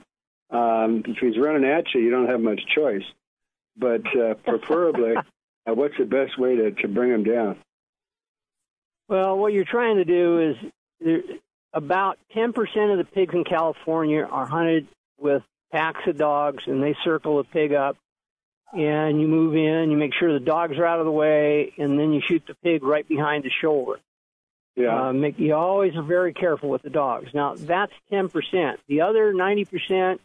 Um, 0.50 1.02
if 1.06 1.16
he's 1.18 1.38
running 1.38 1.68
at 1.68 1.84
you, 1.94 2.02
you 2.02 2.10
don't 2.10 2.28
have 2.28 2.40
much 2.40 2.60
choice. 2.74 3.04
But 3.76 4.02
uh, 4.16 4.34
preferably, 4.44 5.14
uh, 5.16 5.74
what's 5.74 5.94
the 5.98 6.04
best 6.04 6.38
way 6.38 6.56
to, 6.56 6.72
to 6.72 6.88
bring 6.88 7.10
them 7.10 7.24
down? 7.24 7.56
Well, 9.08 9.38
what 9.38 9.52
you're 9.52 9.64
trying 9.64 9.96
to 9.96 10.04
do 10.04 10.54
is 11.00 11.40
about 11.72 12.18
10% 12.36 12.50
of 12.92 12.98
the 12.98 13.04
pigs 13.04 13.34
in 13.34 13.44
California 13.44 14.22
are 14.30 14.46
hunted 14.46 14.86
with 15.18 15.42
packs 15.70 16.00
of 16.06 16.18
dogs, 16.18 16.64
and 16.66 16.82
they 16.82 16.94
circle 17.04 17.38
the 17.38 17.44
pig 17.44 17.72
up. 17.72 17.96
And 18.72 19.20
you 19.20 19.28
move 19.28 19.54
in, 19.54 19.90
you 19.90 19.96
make 19.96 20.14
sure 20.14 20.32
the 20.32 20.44
dogs 20.44 20.78
are 20.78 20.86
out 20.86 20.98
of 20.98 21.04
the 21.04 21.12
way, 21.12 21.72
and 21.76 21.98
then 21.98 22.12
you 22.12 22.22
shoot 22.26 22.42
the 22.46 22.54
pig 22.62 22.82
right 22.82 23.06
behind 23.06 23.44
the 23.44 23.50
shoulder. 23.60 24.00
Yeah. 24.76 25.08
Uh, 25.08 25.12
make, 25.12 25.38
you 25.38 25.54
always 25.54 25.94
are 25.96 26.02
very 26.02 26.32
careful 26.32 26.70
with 26.70 26.80
the 26.82 26.90
dogs. 26.90 27.28
Now, 27.34 27.54
that's 27.54 27.92
10%. 28.10 28.76
The 28.88 29.02
other 29.02 29.34
90% 29.34 30.18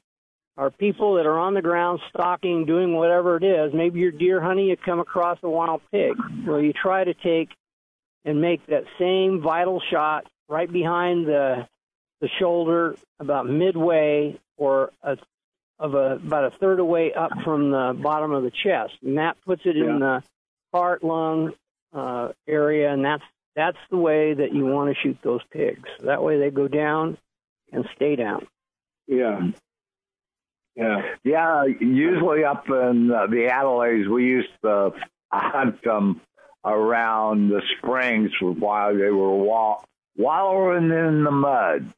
are 0.57 0.71
people 0.71 1.15
that 1.15 1.25
are 1.25 1.37
on 1.37 1.53
the 1.53 1.61
ground 1.61 1.99
stalking, 2.09 2.65
doing 2.65 2.93
whatever 2.93 3.35
it 3.35 3.43
is. 3.43 3.73
Maybe 3.73 3.99
you're 3.99 4.11
deer 4.11 4.41
hunting, 4.41 4.67
you 4.67 4.77
come 4.77 4.99
across 4.99 5.37
a 5.43 5.49
wild 5.49 5.81
pig. 5.91 6.13
Well, 6.45 6.61
you 6.61 6.71
try 6.71 7.03
to 7.03 7.13
take 7.13 7.49
and 8.23 8.41
make 8.41 8.65
that 8.67 8.85
same 8.97 9.41
vital 9.41 9.81
shot 9.91 10.25
right 10.47 10.71
behind 10.71 11.27
the 11.27 11.67
the 12.19 12.29
shoulder, 12.39 12.95
about 13.19 13.47
midway 13.47 14.39
or 14.57 14.91
a, 15.03 15.17
of 15.79 15.93
a 15.93 16.15
about 16.15 16.45
a 16.45 16.57
third 16.57 16.79
away 16.79 17.13
up 17.13 17.31
from 17.43 17.71
the 17.71 17.95
bottom 18.01 18.31
of 18.31 18.43
the 18.43 18.51
chest, 18.51 18.93
and 19.03 19.17
that 19.17 19.37
puts 19.45 19.61
it 19.65 19.77
in 19.77 19.99
the 19.99 20.23
heart 20.73 21.03
lung 21.03 21.53
uh, 21.93 22.29
area, 22.47 22.91
and 22.91 23.05
that's 23.05 23.23
that's 23.55 23.77
the 23.89 23.97
way 23.97 24.33
that 24.33 24.53
you 24.53 24.65
want 24.65 24.93
to 24.93 25.01
shoot 25.01 25.17
those 25.23 25.41
pigs. 25.51 25.87
That 26.03 26.23
way 26.23 26.39
they 26.39 26.49
go 26.51 26.67
down 26.67 27.17
and 27.71 27.87
stay 27.95 28.15
down. 28.15 28.47
Yeah. 29.07 29.51
Yeah. 30.75 31.01
Yeah, 31.23 31.65
usually 31.65 32.43
up 32.43 32.69
in 32.69 33.11
uh, 33.11 33.25
the 33.27 33.47
Adelaides, 33.51 34.07
we 34.07 34.25
used 34.25 34.49
to 34.63 34.91
hunt 35.31 35.81
them 35.83 36.21
around 36.63 37.49
the 37.49 37.61
springs 37.77 38.31
while 38.39 38.95
they 38.95 39.09
were 39.09 39.35
wa- 39.35 39.81
wallowing 40.17 40.89
in 40.91 41.23
the 41.23 41.31
mud. 41.31 41.93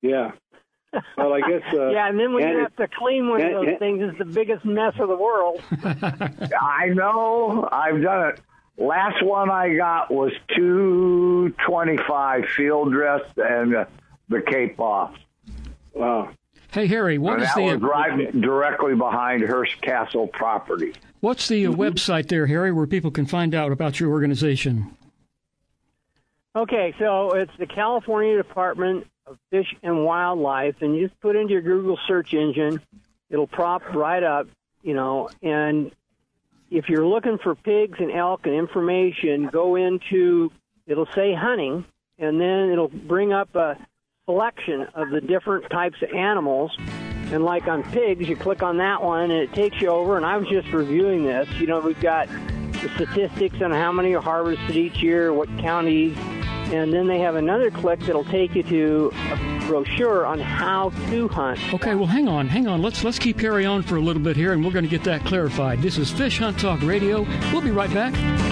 Yeah. 0.00 0.32
Well, 1.16 1.32
I 1.32 1.40
guess. 1.40 1.62
Uh, 1.72 1.88
yeah, 1.90 2.08
and 2.08 2.18
then 2.18 2.32
when 2.34 2.44
and 2.44 2.52
you 2.52 2.58
have 2.60 2.76
to 2.76 2.88
clean 2.88 3.28
one 3.28 3.40
and- 3.40 3.54
of 3.54 3.60
those 3.62 3.68
and- 3.70 3.78
things, 3.78 4.02
it's 4.02 4.18
the 4.18 4.24
biggest 4.24 4.64
mess 4.64 4.94
of 4.98 5.08
the 5.08 5.16
world. 5.16 5.60
I 6.60 6.88
know. 6.94 7.68
I've 7.70 8.02
done 8.02 8.28
it. 8.30 8.40
Last 8.78 9.22
one 9.22 9.50
I 9.50 9.74
got 9.74 10.10
was 10.10 10.32
225 10.56 12.44
field 12.56 12.92
dress 12.92 13.20
and 13.36 13.74
uh, 13.76 13.84
the 14.28 14.40
cape 14.42 14.80
off. 14.80 15.14
Wow. 15.94 16.30
Hey, 16.70 16.86
Harry, 16.86 17.18
what 17.18 17.34
and 17.34 17.42
is 17.42 17.48
that 17.48 17.56
the 17.56 17.62
was 17.64 17.80
right 17.82 18.40
directly 18.40 18.94
behind 18.94 19.42
Hearst 19.42 19.80
Castle 19.82 20.26
property. 20.26 20.94
what's 21.20 21.48
the 21.48 21.66
uh, 21.66 21.70
website 21.70 22.28
there, 22.28 22.46
Harry, 22.46 22.72
where 22.72 22.86
people 22.86 23.10
can 23.10 23.26
find 23.26 23.54
out 23.54 23.72
about 23.72 24.00
your 24.00 24.10
organization? 24.10 24.96
Okay, 26.54 26.94
so 26.98 27.30
it's 27.30 27.52
the 27.58 27.66
California 27.66 28.36
Department 28.36 29.06
of 29.26 29.38
Fish 29.50 29.74
and 29.82 30.04
Wildlife, 30.04 30.82
and 30.82 30.94
you 30.94 31.08
just 31.08 31.18
put 31.20 31.34
into 31.34 31.52
your 31.52 31.62
Google 31.62 31.98
search 32.06 32.34
engine, 32.34 32.78
it'll 33.30 33.46
prop 33.46 33.94
right 33.94 34.22
up, 34.22 34.48
you 34.82 34.92
know, 34.92 35.30
and 35.42 35.92
if 36.70 36.90
you're 36.90 37.06
looking 37.06 37.38
for 37.38 37.54
pigs 37.54 37.98
and 38.00 38.12
elk 38.12 38.42
and 38.44 38.54
information, 38.54 39.46
go 39.46 39.76
into, 39.76 40.52
it'll 40.86 41.08
say 41.14 41.32
hunting, 41.32 41.86
and 42.18 42.38
then 42.38 42.68
it'll 42.68 42.88
bring 42.88 43.32
up 43.32 43.54
a 43.54 43.78
selection 44.26 44.86
of 44.94 45.08
the 45.08 45.22
different 45.22 45.70
types 45.70 45.96
of 46.02 46.10
animals. 46.14 46.76
And 47.32 47.44
like 47.44 47.66
on 47.66 47.82
pigs, 47.92 48.28
you 48.28 48.36
click 48.36 48.62
on 48.62 48.76
that 48.76 49.02
one, 49.02 49.30
and 49.30 49.32
it 49.32 49.54
takes 49.54 49.80
you 49.80 49.88
over. 49.88 50.18
And 50.18 50.26
I 50.26 50.36
was 50.36 50.48
just 50.48 50.68
reviewing 50.68 51.24
this. 51.24 51.48
You 51.58 51.66
know, 51.66 51.80
we've 51.80 52.00
got 52.00 52.28
the 52.28 52.90
statistics 52.94 53.62
on 53.62 53.70
how 53.70 53.90
many 53.92 54.14
are 54.14 54.20
harvested 54.20 54.76
each 54.76 55.02
year, 55.02 55.32
what 55.32 55.48
counties, 55.58 56.16
and 56.72 56.92
then 56.92 57.06
they 57.06 57.18
have 57.18 57.36
another 57.36 57.70
click 57.70 58.00
that'll 58.00 58.24
take 58.24 58.54
you 58.54 58.62
to 58.64 59.12
a 59.30 59.66
brochure 59.66 60.26
on 60.26 60.40
how 60.40 60.90
to 61.10 61.28
hunt. 61.28 61.60
Okay, 61.74 61.94
well, 61.94 62.06
hang 62.06 62.28
on, 62.28 62.48
hang 62.48 62.66
on. 62.66 62.82
Let's 62.82 63.04
let's 63.04 63.18
keep 63.18 63.40
Harry 63.40 63.66
on 63.66 63.82
for 63.82 63.96
a 63.96 64.00
little 64.00 64.22
bit 64.22 64.36
here, 64.36 64.52
and 64.52 64.64
we're 64.64 64.72
going 64.72 64.84
to 64.84 64.90
get 64.90 65.04
that 65.04 65.24
clarified. 65.24 65.82
This 65.82 65.98
is 65.98 66.10
Fish 66.10 66.38
Hunt 66.38 66.58
Talk 66.58 66.82
Radio. 66.82 67.26
We'll 67.52 67.60
be 67.60 67.70
right 67.70 67.92
back. 67.92 68.51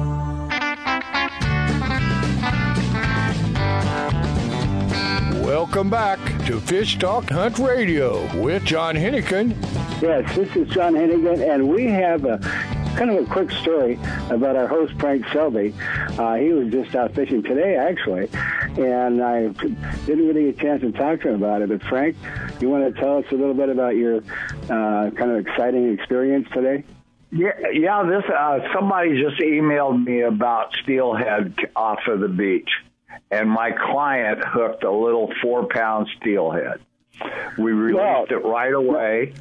Welcome 5.71 5.89
back 5.89 6.19
to 6.47 6.59
Fish 6.59 6.99
Talk 6.99 7.29
Hunt 7.29 7.57
Radio 7.57 8.27
with 8.41 8.65
John 8.65 8.93
Hennigan. 8.93 9.55
Yes, 10.01 10.35
this 10.35 10.53
is 10.53 10.67
John 10.67 10.95
Hennigan, 10.95 11.39
and 11.39 11.69
we 11.69 11.85
have 11.85 12.25
a 12.25 12.39
kind 12.97 13.09
of 13.09 13.23
a 13.23 13.25
quick 13.31 13.49
story 13.51 13.97
about 14.29 14.57
our 14.57 14.67
host 14.67 14.91
Frank 14.99 15.25
Selby. 15.29 15.73
Uh, 16.19 16.35
he 16.35 16.49
was 16.49 16.73
just 16.73 16.93
out 16.93 17.15
fishing 17.15 17.41
today, 17.41 17.77
actually, 17.77 18.27
and 18.85 19.23
I 19.23 19.47
didn't 19.47 20.27
really 20.27 20.51
get 20.51 20.59
a 20.59 20.61
chance 20.61 20.81
to 20.81 20.91
talk 20.91 21.21
to 21.21 21.29
him 21.29 21.35
about 21.35 21.61
it. 21.61 21.69
But 21.69 21.83
Frank, 21.83 22.17
you 22.59 22.69
want 22.69 22.93
to 22.93 22.99
tell 22.99 23.19
us 23.19 23.25
a 23.31 23.35
little 23.35 23.53
bit 23.53 23.69
about 23.69 23.95
your 23.95 24.17
uh, 24.17 25.11
kind 25.11 25.31
of 25.31 25.47
exciting 25.47 25.93
experience 25.93 26.49
today? 26.53 26.83
Yeah, 27.31 27.53
yeah. 27.71 28.03
This 28.03 28.25
uh, 28.29 28.59
somebody 28.73 29.21
just 29.21 29.39
emailed 29.39 30.03
me 30.03 30.19
about 30.19 30.73
steelhead 30.83 31.55
off 31.77 31.99
of 32.07 32.19
the 32.19 32.27
beach, 32.27 32.69
and 33.31 33.49
my 33.49 33.71
client 33.71 34.43
hooked 34.45 34.83
a 34.83 34.91
little 34.91 35.31
four-pound 35.41 36.07
steelhead. 36.19 36.81
We 37.57 37.71
released 37.71 38.31
it 38.31 38.43
right 38.43 38.73
away. 38.73 39.33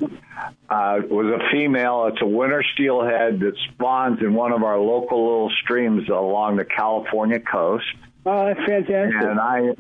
Uh, 0.69 1.01
it 1.03 1.11
was 1.11 1.27
a 1.27 1.51
female. 1.51 2.07
It's 2.07 2.21
a 2.21 2.27
winter 2.27 2.63
steelhead 2.75 3.41
that 3.41 3.55
spawns 3.73 4.21
in 4.21 4.35
one 4.35 4.53
of 4.53 4.63
our 4.63 4.79
local 4.79 5.25
little 5.25 5.51
streams 5.63 6.09
along 6.09 6.57
the 6.57 6.65
California 6.65 7.41
coast. 7.41 7.87
Oh, 8.27 8.47
that's 8.47 8.61
fantastic. 8.67 9.23
And 9.23 9.41
I, 9.41 9.75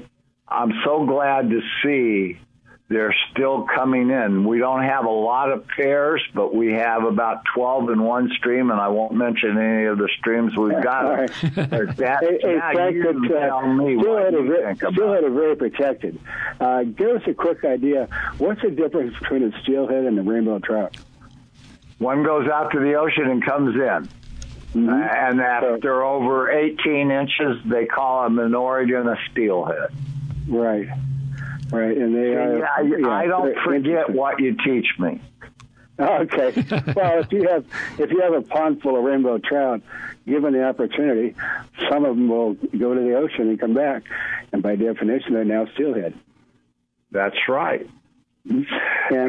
I'm 0.48 0.72
so 0.84 1.04
glad 1.04 1.50
to 1.50 1.60
see 1.82 2.38
they're 2.90 3.14
still 3.30 3.68
coming 3.72 4.10
in. 4.10 4.44
We 4.44 4.58
don't 4.58 4.82
have 4.82 5.04
a 5.04 5.10
lot 5.10 5.52
of 5.52 5.64
pairs, 5.68 6.20
but 6.34 6.52
we 6.52 6.72
have 6.72 7.04
about 7.04 7.42
12 7.54 7.90
in 7.90 8.02
one 8.02 8.28
stream, 8.36 8.72
and 8.72 8.80
I 8.80 8.88
won't 8.88 9.14
mention 9.14 9.56
any 9.56 9.84
of 9.84 9.96
the 9.96 10.08
streams 10.18 10.56
we've 10.56 10.82
got. 10.82 11.02
Right. 11.02 11.30
that, 11.54 12.18
hey, 12.20 12.38
hey 12.42 12.56
now 12.56 12.72
Frank, 12.72 12.96
you 12.96 13.28
but, 13.28 13.36
uh, 13.36 13.46
tell 13.46 13.74
me 13.74 13.96
what 13.96 14.04
steelhead, 14.04 14.32
you 14.32 14.40
are, 14.40 14.66
think 14.66 14.82
about 14.82 14.92
steelhead 14.94 15.22
are 15.22 15.30
very 15.30 15.56
protected. 15.56 16.18
Uh, 16.58 16.82
give 16.82 17.10
us 17.10 17.22
a 17.28 17.32
quick 17.32 17.64
idea. 17.64 18.08
What's 18.38 18.60
the 18.60 18.72
difference 18.72 19.16
between 19.20 19.44
a 19.44 19.62
steelhead 19.62 20.04
and 20.04 20.18
a 20.18 20.22
rainbow 20.22 20.58
trout? 20.58 20.96
One 21.98 22.24
goes 22.24 22.48
out 22.48 22.72
to 22.72 22.80
the 22.80 22.94
ocean 22.94 23.30
and 23.30 23.44
comes 23.44 23.76
in. 23.76 24.08
Mm-hmm. 24.74 24.88
Uh, 24.88 24.94
and 24.96 25.40
after 25.40 26.02
over 26.02 26.50
18 26.50 27.12
inches, 27.12 27.58
they 27.66 27.86
call 27.86 28.24
them 28.24 28.40
an 28.40 28.56
Oregon 28.56 29.06
a 29.06 29.16
steelhead. 29.30 29.90
Right. 30.48 30.88
Right, 31.70 31.96
and 31.96 32.14
they 32.14 32.34
are. 32.34 32.66
I, 32.66 32.80
yeah, 32.82 33.08
I 33.08 33.26
don't 33.26 33.56
forget 33.64 34.10
what 34.10 34.40
you 34.40 34.56
teach 34.64 34.86
me. 34.98 35.20
Okay. 36.00 36.52
well, 36.96 37.20
if 37.20 37.30
you 37.30 37.46
have 37.48 37.64
if 37.98 38.10
you 38.10 38.20
have 38.22 38.32
a 38.32 38.42
pond 38.42 38.80
full 38.82 38.96
of 38.96 39.04
rainbow 39.04 39.38
trout, 39.38 39.82
given 40.26 40.54
the 40.54 40.64
opportunity, 40.64 41.34
some 41.90 42.04
of 42.04 42.16
them 42.16 42.28
will 42.28 42.54
go 42.54 42.94
to 42.94 43.00
the 43.00 43.14
ocean 43.14 43.48
and 43.50 43.60
come 43.60 43.74
back, 43.74 44.02
and 44.52 44.62
by 44.62 44.76
definition, 44.76 45.34
they're 45.34 45.44
now 45.44 45.66
steelhead. 45.74 46.14
That's 47.10 47.36
right. 47.48 47.88
And 48.44 48.66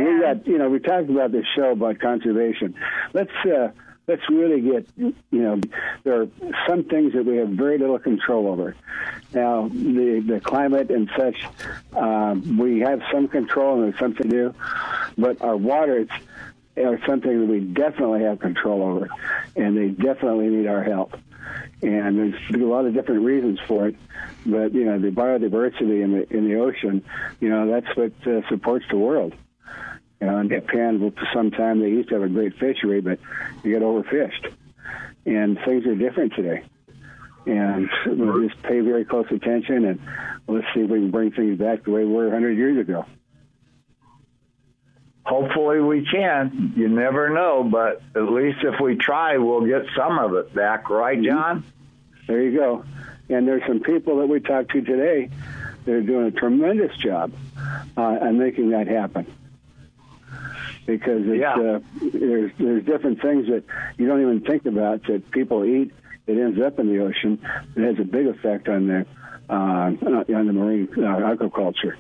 we 0.06 0.22
got 0.22 0.48
you 0.48 0.58
know 0.58 0.70
we 0.70 0.80
talked 0.80 1.10
about 1.10 1.32
this 1.32 1.46
show 1.56 1.72
about 1.72 2.00
conservation. 2.00 2.76
Let's 3.14 3.32
uh, 3.46 3.72
let's 4.08 4.28
really 4.30 4.62
get 4.62 4.88
you 4.98 5.14
know 5.32 5.60
there 6.04 6.22
are 6.22 6.28
some 6.68 6.84
things 6.84 7.14
that 7.14 7.26
we 7.26 7.38
have 7.38 7.50
very 7.50 7.78
little 7.78 8.00
control 8.00 8.48
over. 8.48 8.76
Now 9.34 9.68
the 9.70 10.24
the 10.26 10.40
climate 10.40 10.90
and 10.92 11.10
such, 11.18 11.46
um, 11.94 12.58
we 12.58 12.80
have 12.80 13.02
some 13.12 13.28
control 13.28 13.76
and 13.76 13.92
there's 13.92 14.00
something 14.00 14.30
to 14.30 14.38
do, 14.38 14.56
but 15.18 15.42
our 15.42 15.58
waters 15.58 16.10
are 16.78 17.00
something 17.06 17.40
that 17.40 17.46
we 17.46 17.60
definitely 17.60 18.24
have 18.24 18.40
control 18.40 18.82
over, 18.84 19.10
and 19.56 19.78
they 19.78 19.90
definitely 19.90 20.48
need 20.48 20.68
our 20.68 20.84
help. 20.84 21.16
And 21.82 22.18
there's 22.18 22.36
a 22.54 22.58
lot 22.58 22.86
of 22.86 22.94
different 22.94 23.24
reasons 23.24 23.60
for 23.68 23.88
it, 23.88 23.96
but 24.46 24.74
you 24.74 24.86
know 24.86 25.00
the 25.00 25.10
biodiversity 25.10 26.04
in 26.04 26.12
the 26.14 26.34
in 26.36 26.48
the 26.48 26.56
ocean, 26.56 27.04
you 27.40 27.50
know 27.50 27.70
that's 27.70 27.96
what 27.96 28.14
uh, 28.28 28.48
supports 28.50 28.86
the 28.90 28.98
world. 28.98 29.34
You 30.22 30.28
know, 30.28 30.38
in 30.38 30.50
Japan, 30.50 31.00
for 31.00 31.28
some 31.34 31.50
time 31.50 31.80
they 31.80 31.90
used 31.90 32.10
to 32.10 32.16
have 32.16 32.24
a 32.24 32.30
great 32.30 32.54
fishery, 32.58 33.02
but 33.02 33.20
you 33.64 33.72
get 33.72 33.82
overfished, 33.82 34.54
and 35.26 35.58
things 35.66 35.86
are 35.88 35.96
different 35.96 36.36
today. 36.36 36.64
And 37.48 37.90
we'll 38.06 38.48
just 38.48 38.62
pay 38.62 38.82
very 38.82 39.04
close 39.04 39.26
attention, 39.32 39.86
and 39.86 40.00
let's 40.48 40.68
see 40.76 40.82
if 40.82 40.90
we 40.90 41.00
can 41.00 41.10
bring 41.10 41.32
things 41.32 41.58
back 41.58 41.84
the 41.84 41.92
way 41.92 42.06
we 42.06 42.14
were 42.14 42.26
100 42.26 42.56
years 42.56 42.80
ago. 42.80 43.06
Hopefully 45.24 45.80
we 45.80 46.06
can. 46.06 46.74
You 46.76 46.88
never 46.88 47.30
know, 47.30 47.64
but 47.64 48.02
at 48.16 48.32
least 48.32 48.60
if 48.64 48.80
we 48.80 48.96
try, 48.96 49.38
we'll 49.38 49.66
get 49.66 49.86
some 49.96 50.20
of 50.20 50.36
it 50.36 50.54
back, 50.54 50.90
right, 50.90 51.20
John? 51.22 51.64
There 52.28 52.42
you 52.42 52.58
go. 52.58 52.86
And 53.30 53.48
there's 53.48 53.64
some 53.66 53.80
people 53.80 54.20
that 54.20 54.28
we 54.28 54.40
talked 54.40 54.72
to 54.72 54.82
today 54.82 55.30
that 55.86 55.92
are 55.92 56.02
doing 56.02 56.28
a 56.28 56.32
tremendous 56.32 56.96
job 56.98 57.32
uh, 57.98 58.02
on 58.02 58.38
making 58.38 58.70
that 58.72 58.88
happen. 58.88 59.26
Because 60.86 61.22
it's, 61.26 61.40
Yeah. 61.40 61.54
uh, 61.54 61.80
there's 62.02 62.52
there's 62.58 62.84
different 62.86 63.22
things 63.22 63.48
that 63.48 63.64
you 63.98 64.08
don't 64.08 64.22
even 64.22 64.42
think 64.42 64.66
about 64.66 65.04
that 65.04 65.30
people 65.32 65.64
eat 65.64 65.94
that 66.26 66.38
ends 66.38 66.60
up 66.62 66.80
in 66.80 66.88
the 66.88 67.00
ocean 67.00 67.40
that 67.76 67.84
has 67.84 68.00
a 68.00 68.04
big 68.04 68.28
effect 68.28 68.68
on 68.68 68.88
the 68.88 69.06
uh, 69.50 69.54
on 70.36 70.48
the 70.48 70.54
marine 70.54 70.88
uh, 70.98 71.36
aquaculture. 71.36 71.96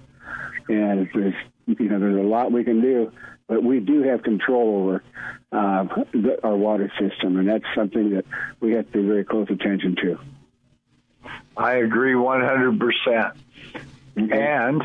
And 0.70 1.10
there's 1.14 1.34
you 1.68 1.90
know 1.90 2.00
there's 2.00 2.20
a 2.20 2.28
lot 2.28 2.52
we 2.52 2.64
can 2.64 2.82
do, 2.82 3.12
but 3.48 3.64
we 3.64 3.80
do 3.80 4.04
have 4.04 4.24
control 4.24 4.78
over 4.78 5.04
uh, 5.52 5.84
the, 6.14 6.40
our 6.44 6.56
water 6.56 6.92
system, 7.00 7.38
and 7.38 7.48
that's 7.48 7.66
something 7.76 8.12
that 8.12 8.26
we 8.60 8.74
have 8.74 8.86
to 8.88 8.92
pay 8.94 9.02
very 9.02 9.26
close 9.26 9.48
attention 9.50 9.96
to. 9.98 10.18
I 11.58 11.74
agree 11.76 12.14
100%. 12.14 13.36
And 14.16 14.84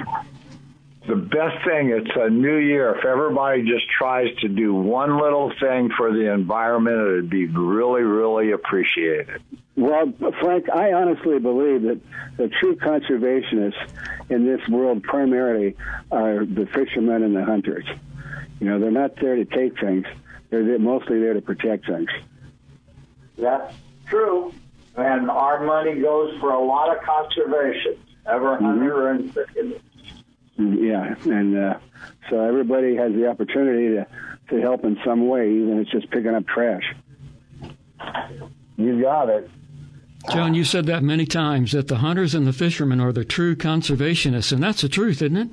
the 1.06 1.16
best 1.16 1.64
thing, 1.64 1.90
it's 1.90 2.10
a 2.16 2.30
new 2.30 2.56
year. 2.56 2.94
If 2.96 3.04
everybody 3.04 3.62
just 3.62 3.88
tries 3.88 4.34
to 4.38 4.48
do 4.48 4.74
one 4.74 5.18
little 5.20 5.52
thing 5.60 5.90
for 5.96 6.12
the 6.12 6.32
environment, 6.32 6.96
it 6.96 7.12
would 7.14 7.30
be 7.30 7.46
really, 7.46 8.02
really 8.02 8.52
appreciated. 8.52 9.42
Well, 9.76 10.12
Frank, 10.40 10.70
I 10.70 10.92
honestly 10.92 11.38
believe 11.38 11.82
that 11.82 12.00
the 12.36 12.48
true 12.48 12.76
conservationists 12.76 13.90
in 14.30 14.46
this 14.46 14.66
world 14.68 15.02
primarily 15.02 15.76
are 16.10 16.46
the 16.46 16.66
fishermen 16.66 17.22
and 17.22 17.36
the 17.36 17.44
hunters. 17.44 17.84
You 18.60 18.68
know, 18.68 18.80
they're 18.80 18.90
not 18.90 19.16
there 19.20 19.36
to 19.36 19.44
take 19.44 19.78
things; 19.78 20.06
they're 20.50 20.64
there- 20.64 20.78
mostly 20.78 21.20
there 21.20 21.34
to 21.34 21.42
protect 21.42 21.86
things. 21.86 22.08
That's 23.36 23.74
true. 24.06 24.52
And 24.96 25.30
our 25.30 25.62
money 25.62 26.00
goes 26.00 26.38
for 26.40 26.52
a 26.52 26.64
lot 26.64 26.96
of 26.96 27.02
conservation. 27.02 27.96
Ever 28.26 28.56
hunter 28.56 29.10
and 29.10 29.32
fisherman. 29.32 29.74
Mm, 29.74 29.80
Yeah, 30.58 31.14
and 31.24 31.56
uh, 31.56 31.78
so 32.30 32.40
everybody 32.40 32.96
has 32.96 33.12
the 33.12 33.28
opportunity 33.28 33.96
to 33.96 34.06
to 34.50 34.60
help 34.60 34.84
in 34.84 34.98
some 35.04 35.28
way, 35.28 35.50
even 35.50 35.78
if 35.78 35.82
it's 35.82 35.90
just 35.90 36.10
picking 36.10 36.34
up 36.34 36.46
trash. 36.46 36.94
You 38.76 39.02
got 39.02 39.28
it. 39.28 39.50
John, 40.30 40.54
you 40.54 40.64
said 40.64 40.86
that 40.86 41.02
many 41.02 41.24
times 41.24 41.72
that 41.72 41.88
the 41.88 41.96
hunters 41.96 42.34
and 42.34 42.46
the 42.46 42.52
fishermen 42.52 43.00
are 43.00 43.12
the 43.12 43.24
true 43.24 43.54
conservationists, 43.54 44.52
and 44.52 44.62
that's 44.62 44.82
the 44.82 44.88
truth, 44.88 45.22
isn't 45.22 45.36
it? 45.36 45.48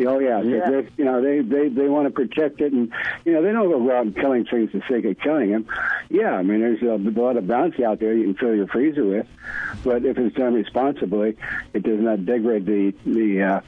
Oh 0.00 0.18
yeah, 0.18 0.42
Yeah. 0.42 0.70
They, 0.70 0.88
you 0.98 1.04
know 1.04 1.22
they 1.22 1.40
they 1.40 1.68
they 1.68 1.88
want 1.88 2.06
to 2.06 2.10
protect 2.10 2.60
it, 2.60 2.72
and 2.72 2.92
you 3.24 3.32
know 3.32 3.42
they 3.42 3.52
don't 3.52 3.70
go 3.70 3.86
around 3.86 4.14
killing 4.16 4.44
things 4.44 4.70
for 4.70 4.78
the 4.78 4.84
sake 4.88 5.04
of 5.04 5.18
killing 5.20 5.52
them. 5.52 5.66
Yeah, 6.10 6.32
I 6.32 6.42
mean 6.42 6.60
there's 6.60 6.82
a, 6.82 6.94
a 6.94 7.10
lot 7.10 7.36
of 7.36 7.46
bounty 7.46 7.84
out 7.84 8.00
there 8.00 8.12
you 8.12 8.24
can 8.24 8.34
fill 8.34 8.54
your 8.54 8.66
freezer 8.66 9.04
with, 9.04 9.26
but 9.84 10.04
if 10.04 10.18
it's 10.18 10.36
done 10.36 10.54
responsibly, 10.54 11.36
it 11.72 11.82
does 11.82 12.00
not 12.00 12.26
degrade 12.26 12.66
the 12.66 12.92
the 13.06 13.42
uh, 13.42 13.60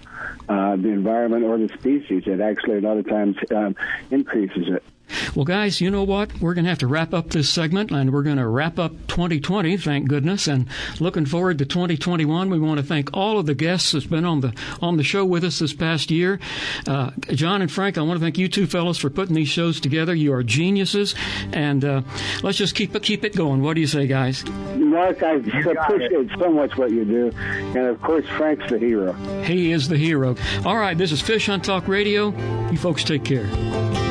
uh, 0.48 0.76
the 0.76 0.88
environment 0.88 1.44
or 1.44 1.56
the 1.58 1.68
species. 1.68 2.24
It 2.26 2.40
actually 2.40 2.78
a 2.78 2.80
lot 2.82 2.98
of 2.98 3.08
times 3.08 3.36
um, 3.54 3.76
increases 4.10 4.68
it. 4.68 4.82
Well, 5.34 5.44
guys, 5.44 5.80
you 5.80 5.90
know 5.90 6.04
what? 6.04 6.40
We're 6.40 6.54
going 6.54 6.64
to 6.64 6.70
have 6.70 6.78
to 6.78 6.86
wrap 6.86 7.14
up 7.14 7.30
this 7.30 7.48
segment, 7.48 7.90
and 7.90 8.12
we're 8.12 8.22
going 8.22 8.36
to 8.36 8.46
wrap 8.46 8.78
up 8.78 8.92
2020, 9.08 9.76
thank 9.76 10.08
goodness, 10.08 10.46
and 10.46 10.66
looking 11.00 11.26
forward 11.26 11.58
to 11.58 11.66
2021. 11.66 12.50
We 12.50 12.58
want 12.58 12.78
to 12.80 12.86
thank 12.86 13.10
all 13.12 13.38
of 13.38 13.46
the 13.46 13.54
guests 13.54 13.92
that's 13.92 14.06
been 14.06 14.24
on 14.24 14.40
the 14.40 14.52
on 14.80 14.96
the 14.96 15.02
show 15.02 15.24
with 15.24 15.44
us 15.44 15.58
this 15.58 15.72
past 15.72 16.10
year. 16.10 16.40
Uh, 16.86 17.10
John 17.30 17.62
and 17.62 17.70
Frank, 17.70 17.98
I 17.98 18.02
want 18.02 18.18
to 18.18 18.24
thank 18.24 18.38
you 18.38 18.48
two 18.48 18.66
fellows 18.66 18.98
for 18.98 19.10
putting 19.10 19.34
these 19.34 19.48
shows 19.48 19.80
together. 19.80 20.14
You 20.14 20.32
are 20.32 20.42
geniuses, 20.42 21.14
and 21.52 21.84
uh, 21.84 22.02
let's 22.42 22.58
just 22.58 22.74
keep 22.74 22.94
it 22.94 23.02
keep 23.02 23.24
it 23.24 23.34
going. 23.34 23.62
What 23.62 23.74
do 23.74 23.80
you 23.80 23.86
say, 23.86 24.06
guys? 24.06 24.44
Mark, 24.76 25.22
I 25.22 25.32
appreciate 25.34 26.30
so 26.38 26.50
much 26.50 26.76
what 26.76 26.90
you 26.90 27.04
do, 27.04 27.30
and 27.36 27.76
of 27.78 28.00
course 28.02 28.26
Frank's 28.36 28.68
the 28.70 28.78
hero. 28.78 29.12
He 29.42 29.72
is 29.72 29.88
the 29.88 29.96
hero. 29.96 30.36
All 30.64 30.76
right, 30.76 30.96
this 30.96 31.12
is 31.12 31.20
Fish 31.20 31.48
on 31.48 31.60
Talk 31.60 31.88
Radio. 31.88 32.30
You 32.70 32.78
folks 32.78 33.04
take 33.04 33.24
care. 33.24 34.07